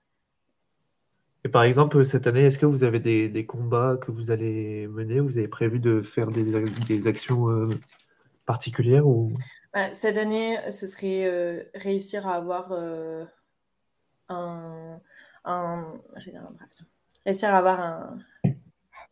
Et 1.44 1.48
par 1.48 1.64
exemple, 1.64 2.04
cette 2.04 2.26
année, 2.26 2.44
est-ce 2.44 2.58
que 2.58 2.66
vous 2.66 2.84
avez 2.84 3.00
des, 3.00 3.46
combats 3.46 3.96
que 3.96 4.12
vous 4.12 4.30
allez 4.30 4.86
mener 4.86 5.18
Vous 5.18 5.38
avez 5.38 5.48
prévu 5.48 5.80
de 5.80 6.00
faire 6.00 6.28
des, 6.28 7.06
actions 7.06 7.50
euh, 7.50 7.66
particulières 8.46 9.06
ou... 9.06 9.32
Bah, 9.74 9.92
cette 9.92 10.18
année, 10.18 10.58
ce 10.70 10.86
serait 10.86 11.24
euh, 11.26 11.64
réussir 11.74 12.28
à 12.28 12.36
avoir 12.36 12.70
euh, 12.70 13.24
un, 14.28 15.00
un, 15.44 16.00
un 16.14 16.52
draft. 16.52 16.84
Réussir 17.26 17.52
à 17.52 17.58
avoir 17.58 17.80
un... 17.80 18.18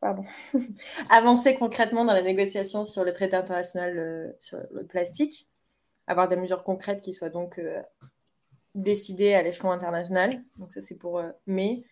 Pardon. 0.01 0.25
Avancer 1.11 1.57
concrètement 1.57 2.05
dans 2.05 2.15
la 2.15 2.23
négociation 2.23 2.85
sur 2.85 3.05
le 3.05 3.13
traité 3.13 3.37
international 3.37 4.35
sur 4.39 4.59
le 4.73 4.87
plastique. 4.87 5.49
Avoir 6.07 6.29
des 6.29 6.37
mesures 6.37 6.63
concrètes 6.63 7.03
qui 7.03 7.13
soient 7.13 7.29
donc 7.29 7.61
décidé 8.75 9.35
à 9.35 9.43
l'échelon 9.43 9.71
international. 9.71 10.41
Donc 10.59 10.73
ça, 10.73 10.81
c'est 10.81 10.97
pour 10.97 11.19
euh, 11.19 11.31
mai. 11.47 11.85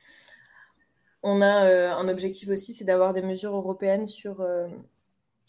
On 1.22 1.40
a 1.42 1.66
euh, 1.66 1.92
un 1.92 2.08
objectif 2.08 2.48
aussi, 2.48 2.72
c'est 2.72 2.84
d'avoir 2.84 3.12
des 3.12 3.22
mesures 3.22 3.54
européennes 3.54 4.06
sur 4.06 4.40
euh, 4.40 4.68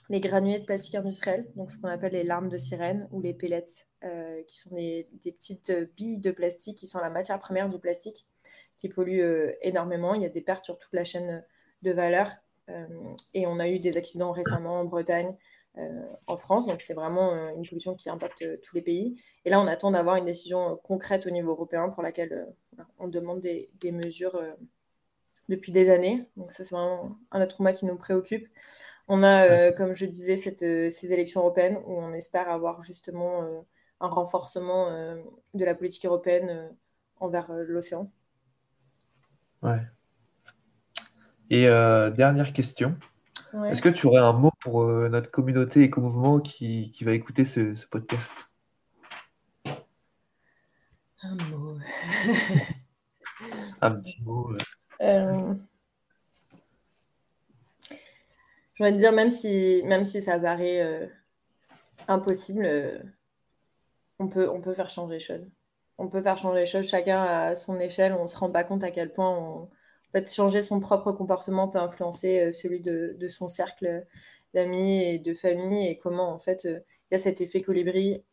les 0.10 0.20
granulés 0.20 0.60
de 0.60 0.66
plastique 0.66 0.96
industriel, 0.96 1.46
donc 1.56 1.70
ce 1.70 1.78
qu'on 1.78 1.88
appelle 1.88 2.14
les 2.14 2.24
larmes 2.24 2.50
de 2.50 2.58
sirène 2.58 3.08
ou 3.12 3.22
les 3.22 3.34
pellets, 3.36 3.86
qui 4.48 4.58
sont 4.58 4.74
des, 4.74 5.08
petites 5.24 5.72
billes 5.96 6.18
de 6.18 6.32
plastique 6.32 6.78
qui 6.78 6.88
sont 6.88 6.98
la 6.98 7.12
matière 7.12 7.38
première 7.38 7.70
du 7.70 7.78
plastique, 7.78 8.28
qui 8.78 8.90
polluent 8.90 9.54
énormément. 9.62 10.16
Il 10.16 10.24
y 10.24 10.26
a 10.26 10.30
des 10.30 10.42
pertes 10.42 10.66
sur 10.66 10.80
toute 10.80 10.94
la 10.94 11.04
chaîne 11.04 11.46
de 11.84 11.92
valeur. 11.92 12.32
et 13.36 13.46
on 13.46 13.60
a 13.60 13.70
eu 13.70 13.78
des 13.78 13.98
accidents 13.98 14.32
récemment 14.32 14.80
en 14.80 14.86
Bretagne 14.86 15.36
en 16.28 16.38
France. 16.38 16.68
Donc 16.68 16.82
c'est 16.82 16.94
vraiment 16.94 17.32
euh, 17.32 17.52
une 17.56 17.68
pollution 17.68 17.96
qui 17.96 18.10
impacte 18.10 18.42
euh, 18.42 18.58
tous 18.64 18.76
les 18.76 18.82
pays. 18.82 19.22
Et 19.46 19.50
là, 19.50 19.60
on 19.60 19.68
attend 19.68 19.92
d'avoir 19.92 20.16
une 20.16 20.26
décision 20.26 20.78
concrète 20.84 21.28
au 21.28 21.30
niveau 21.30 21.52
européen 21.52 21.90
pour 21.90 22.04
laquelle 22.04 22.48
on 22.98 23.08
demande 23.08 23.42
des, 23.42 23.92
mesures 23.92 24.38
depuis 25.48 25.72
des 25.72 25.90
années. 25.90 26.26
Donc 26.38 26.52
ça, 26.52 26.64
c'est 26.64 26.76
vraiment 26.76 27.16
un 27.32 27.42
autre 27.42 27.58
combat 27.58 27.74
qui 27.74 27.86
nous 27.86 27.96
préoccupe. 27.96 28.48
On 29.08 29.24
a, 29.24 29.72
comme 29.72 29.94
je 29.94 30.06
disais, 30.06 30.38
cette, 30.38 30.60
ces 30.60 31.14
élections 31.14 31.42
européennes 31.42 31.80
où 31.88 31.94
on 31.94 32.14
espère 32.14 32.48
avoir 32.50 32.84
justement 32.84 33.66
un 34.02 34.08
renforcement 34.08 34.92
de 35.54 35.66
la 35.66 35.74
politique 35.74 36.06
européenne 36.06 36.70
envers 37.20 37.52
l'océan. 37.52 38.12
Ouais. 39.64 39.82
Et 41.50 41.66
dernière 41.66 42.54
question. 42.54 42.96
Est-ce 43.54 43.82
que 43.82 43.90
tu 43.90 44.06
aurais 44.06 44.22
un 44.22 44.34
mot 44.34 44.52
pour 44.60 44.84
euh, 44.84 45.10
notre 45.10 45.32
communauté 45.32 45.82
éco-mouvement 45.82 46.40
qui, 46.40 46.92
qui 46.92 47.04
va 47.04 47.14
écouter 47.14 47.46
ce, 47.46 47.74
ce 47.74 47.86
podcast? 47.88 48.34
Un 51.24 51.36
mot. 51.50 51.78
Un 53.82 53.92
petit 53.96 54.22
mot. 54.22 54.52
Euh, 55.02 55.54
je 58.76 58.84
vais 58.84 58.92
te 58.92 58.98
dire, 58.98 59.14
même 59.14 59.32
si, 59.32 59.82
même 59.86 60.06
si 60.06 60.22
ça 60.22 60.40
paraît 60.40 60.82
euh, 60.82 61.08
impossible, 62.08 62.68
on, 64.20 64.28
peut, 64.28 64.48
on 64.50 64.62
peut 64.62 64.74
faire 64.74 64.90
changer 64.90 65.16
les 65.16 65.20
choses. 65.20 65.52
On 65.98 66.08
peut 66.08 66.22
faire 66.22 66.38
changer 66.38 66.60
les 66.60 66.66
choses 66.66 66.88
chacun 66.88 67.24
à 67.24 67.56
son 67.56 67.80
échelle. 67.80 68.14
On 68.14 68.24
ne 68.24 68.28
se 68.28 68.38
rend 68.38 68.52
pas 68.52 68.64
compte 68.64 68.84
à 68.84 68.92
quel 68.92 69.12
point 69.12 69.30
on, 69.30 69.70
fait, 70.12 70.32
changer 70.32 70.62
son 70.62 70.80
propre 70.80 71.12
comportement 71.12 71.68
peut 71.68 71.80
influencer 71.80 72.40
euh, 72.40 72.52
celui 72.52 72.82
de, 72.82 73.28
son 73.28 73.48
cercle 73.48 74.06
d'amis 74.54 75.04
et 75.04 75.20
de 75.20 75.34
famille 75.34 75.88
et 75.88 75.98
comment 75.98 76.32
en 76.32 76.40
fait 76.40 76.66
euh, 76.66 76.80
il 77.12 77.14
y 77.14 77.16
a 77.16 77.20
cet 77.20 77.42
effet 77.42 77.62
colibri 77.62 78.24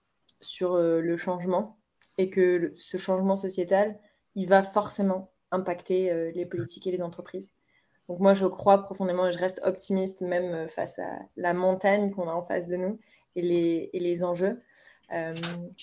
sur 0.41 0.75
euh, 0.75 1.01
le 1.01 1.17
changement 1.17 1.77
et 2.19 2.31
que 2.31 2.73
ce 2.77 2.97
changement 2.97 3.37
sociétal 3.37 3.99
il 4.35 4.49
va 4.49 4.62
forcément 4.62 5.31
impacter 5.51 6.33
les 6.35 6.45
politiques 6.45 6.87
et 6.87 6.91
les 6.91 7.01
entreprises. 7.01 7.53
Donc 8.09 8.21
moi 8.21 8.35
je 8.35 8.45
crois 8.45 8.83
profondément 8.83 9.27
et 9.27 9.33
je 9.33 9.39
reste 9.39 9.61
optimiste 9.65 10.21
même 10.21 10.69
face 10.69 10.99
à 10.99 11.21
la 11.37 11.55
montagne 11.55 12.11
qu'on 12.11 12.29
a 12.29 12.33
en 12.33 12.43
face 12.43 12.69
de 12.69 12.77
nous 12.77 12.99
et 13.35 13.43
les, 13.43 13.91
et 13.95 14.01
les 14.01 14.25
enjeux 14.25 14.61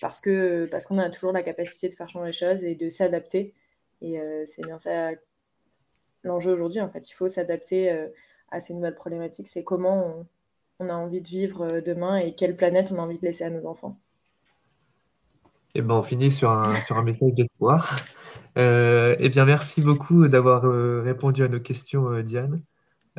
parce 0.01 0.21
que 0.21 0.65
parce 0.65 0.86
qu'on 0.86 0.99
a 0.99 1.10
toujours 1.10 1.32
la 1.32 1.41
capacité 1.41 1.88
de 1.89 1.93
faire 1.93 2.10
changer 2.10 2.27
les 2.27 2.32
choses 2.32 2.63
et 2.63 2.75
de 2.75 2.89
s'adapter 2.89 3.53
et 4.01 4.19
c'est 4.45 4.63
bien 4.63 4.77
ça 4.77 5.13
l'enjeu 6.23 6.51
aujourd'hui. 6.51 6.81
En 6.81 6.89
fait, 6.89 7.09
il 7.09 7.13
faut 7.13 7.29
s'adapter 7.29 7.91
euh, 7.91 8.07
à 8.53 8.62
ces 8.62 8.73
nouvelles 8.73 8.95
problématiques. 8.95 9.47
C'est 9.47 9.63
comment 9.63 10.25
on, 10.79 10.89
a 10.89 10.93
envie 10.93 11.21
de 11.21 11.27
vivre 11.27 11.63
euh, 11.63 11.81
demain 11.81 12.17
et 12.17 12.33
quelle 12.36 12.55
planète 12.55 12.91
on 12.91 12.99
a 12.99 13.01
envie 13.01 13.19
de 13.19 13.25
laisser 13.25 13.43
à 13.43 13.49
nos 13.49 13.67
enfants. 13.67 13.97
Et 15.75 15.79
eh 15.79 15.81
ben, 15.81 15.95
on 15.95 16.03
finit 16.03 16.31
sur 16.31 16.51
un, 16.51 16.71
sur 16.71 16.97
un 16.97 17.03
message 17.03 17.33
d'espoir. 17.33 17.97
Euh, 18.59 19.15
eh 19.17 19.29
bien, 19.29 19.45
merci 19.45 19.81
beaucoup 19.81 20.27
d'avoir 20.27 20.65
euh, 20.65 21.01
répondu 21.01 21.43
à 21.43 21.47
nos 21.47 21.59
questions, 21.59 22.21
Diane. 22.21 22.62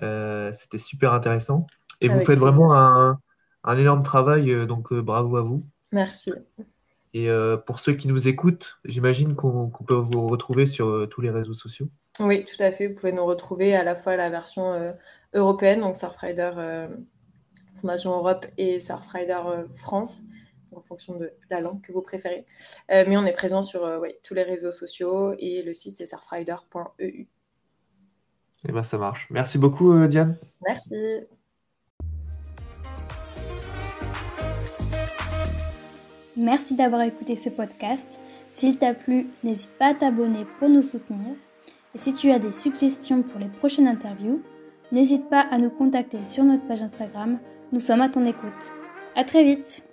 C'était 0.01 0.79
super 0.79 1.13
intéressant. 1.13 1.67
Et 2.01 2.09
vous 2.09 2.21
faites 2.21 2.39
vraiment 2.39 2.75
un, 2.75 3.19
un, 3.65 3.77
énorme 3.77 4.05
travail, 4.05 4.67
donc 4.69 4.93
bravo 4.93 5.37
à 5.37 5.43
vous. 5.43 5.65
Merci. 5.91 6.33
Et 7.13 7.29
pour 7.67 7.81
ceux 7.81 7.95
qui 7.95 8.07
nous 8.07 8.29
écoutent, 8.29 8.79
j'imagine 8.85 9.35
qu'on 9.35 9.71
peut 9.71 9.95
vous 9.95 10.29
retrouver 10.29 10.67
sur 10.67 11.09
tous 11.09 11.21
les 11.21 11.31
réseaux 11.31 11.55
sociaux. 11.55 11.89
Oui, 12.21 12.45
tout 12.45 12.63
à 12.63 12.71
fait. 12.71 12.87
Vous 12.87 12.95
pouvez 12.95 13.13
nous 13.13 13.25
retrouver 13.25 13.75
à 13.75 13.83
la 13.83 13.97
fois 13.97 14.17
la 14.17 14.31
version 14.31 14.73
euh, 14.73 14.93
européenne, 15.33 15.81
donc 15.81 15.97
Surfrider 15.97 16.51
euh, 16.57 16.89
Fondation 17.75 18.13
Europe 18.13 18.47
et 18.57 18.79
Surfrider 18.79 19.41
euh, 19.47 19.67
France, 19.67 20.23
en 20.77 20.81
fonction 20.81 21.17
de 21.17 21.33
la 21.51 21.61
langue 21.61 21.81
que 21.81 21.93
vous 21.93 22.03
préférez. 22.03 22.47
mais 22.89 23.17
on 23.17 23.25
est 23.25 23.33
présent 23.33 23.63
sur 23.63 23.89
tous 24.23 24.35
les 24.35 24.43
réseaux 24.43 24.73
sociaux 24.73 25.35
et 25.39 25.63
le 25.63 25.75
site 25.75 25.99
c'est 25.99 26.07
surfrider.eu. 26.07 27.27
Eh 28.67 28.73
bien, 28.73 28.83
ça 28.83 28.99
marche. 28.99 29.29
Merci 29.31 29.59
beaucoup, 29.59 30.07
Diane. 30.07 30.37
Merci. 30.67 31.21
Merci 36.37 36.75
d'avoir 36.75 37.03
écouté 37.03 37.37
ce 37.37 37.51
podcast. 37.51 38.19
S'il 38.51 38.79
t'a 38.79 38.95
plu, 38.95 39.29
n'hésite 39.45 39.71
pas 39.79 39.91
à 39.91 39.95
t'abonner 39.95 40.45
pour 40.59 40.69
nous 40.69 40.83
soutenir. 40.83 41.37
Et 41.95 41.99
si 41.99 42.13
tu 42.13 42.31
as 42.31 42.39
des 42.39 42.53
suggestions 42.53 43.23
pour 43.23 43.39
les 43.41 43.49
prochaines 43.49 43.87
interviews, 43.87 44.43
n'hésite 44.93 45.29
pas 45.29 45.41
à 45.41 45.59
nous 45.59 45.71
contacter 45.71 46.25
sur 46.25 46.45
notre 46.45 46.67
page 46.67 46.83
Instagram. 46.83 47.39
Nous 47.73 47.81
sommes 47.81 48.03
à 48.03 48.09
ton 48.09 48.27
écoute. 48.27 48.73
À 49.15 49.25
très 49.25 49.45
vite! 49.45 49.85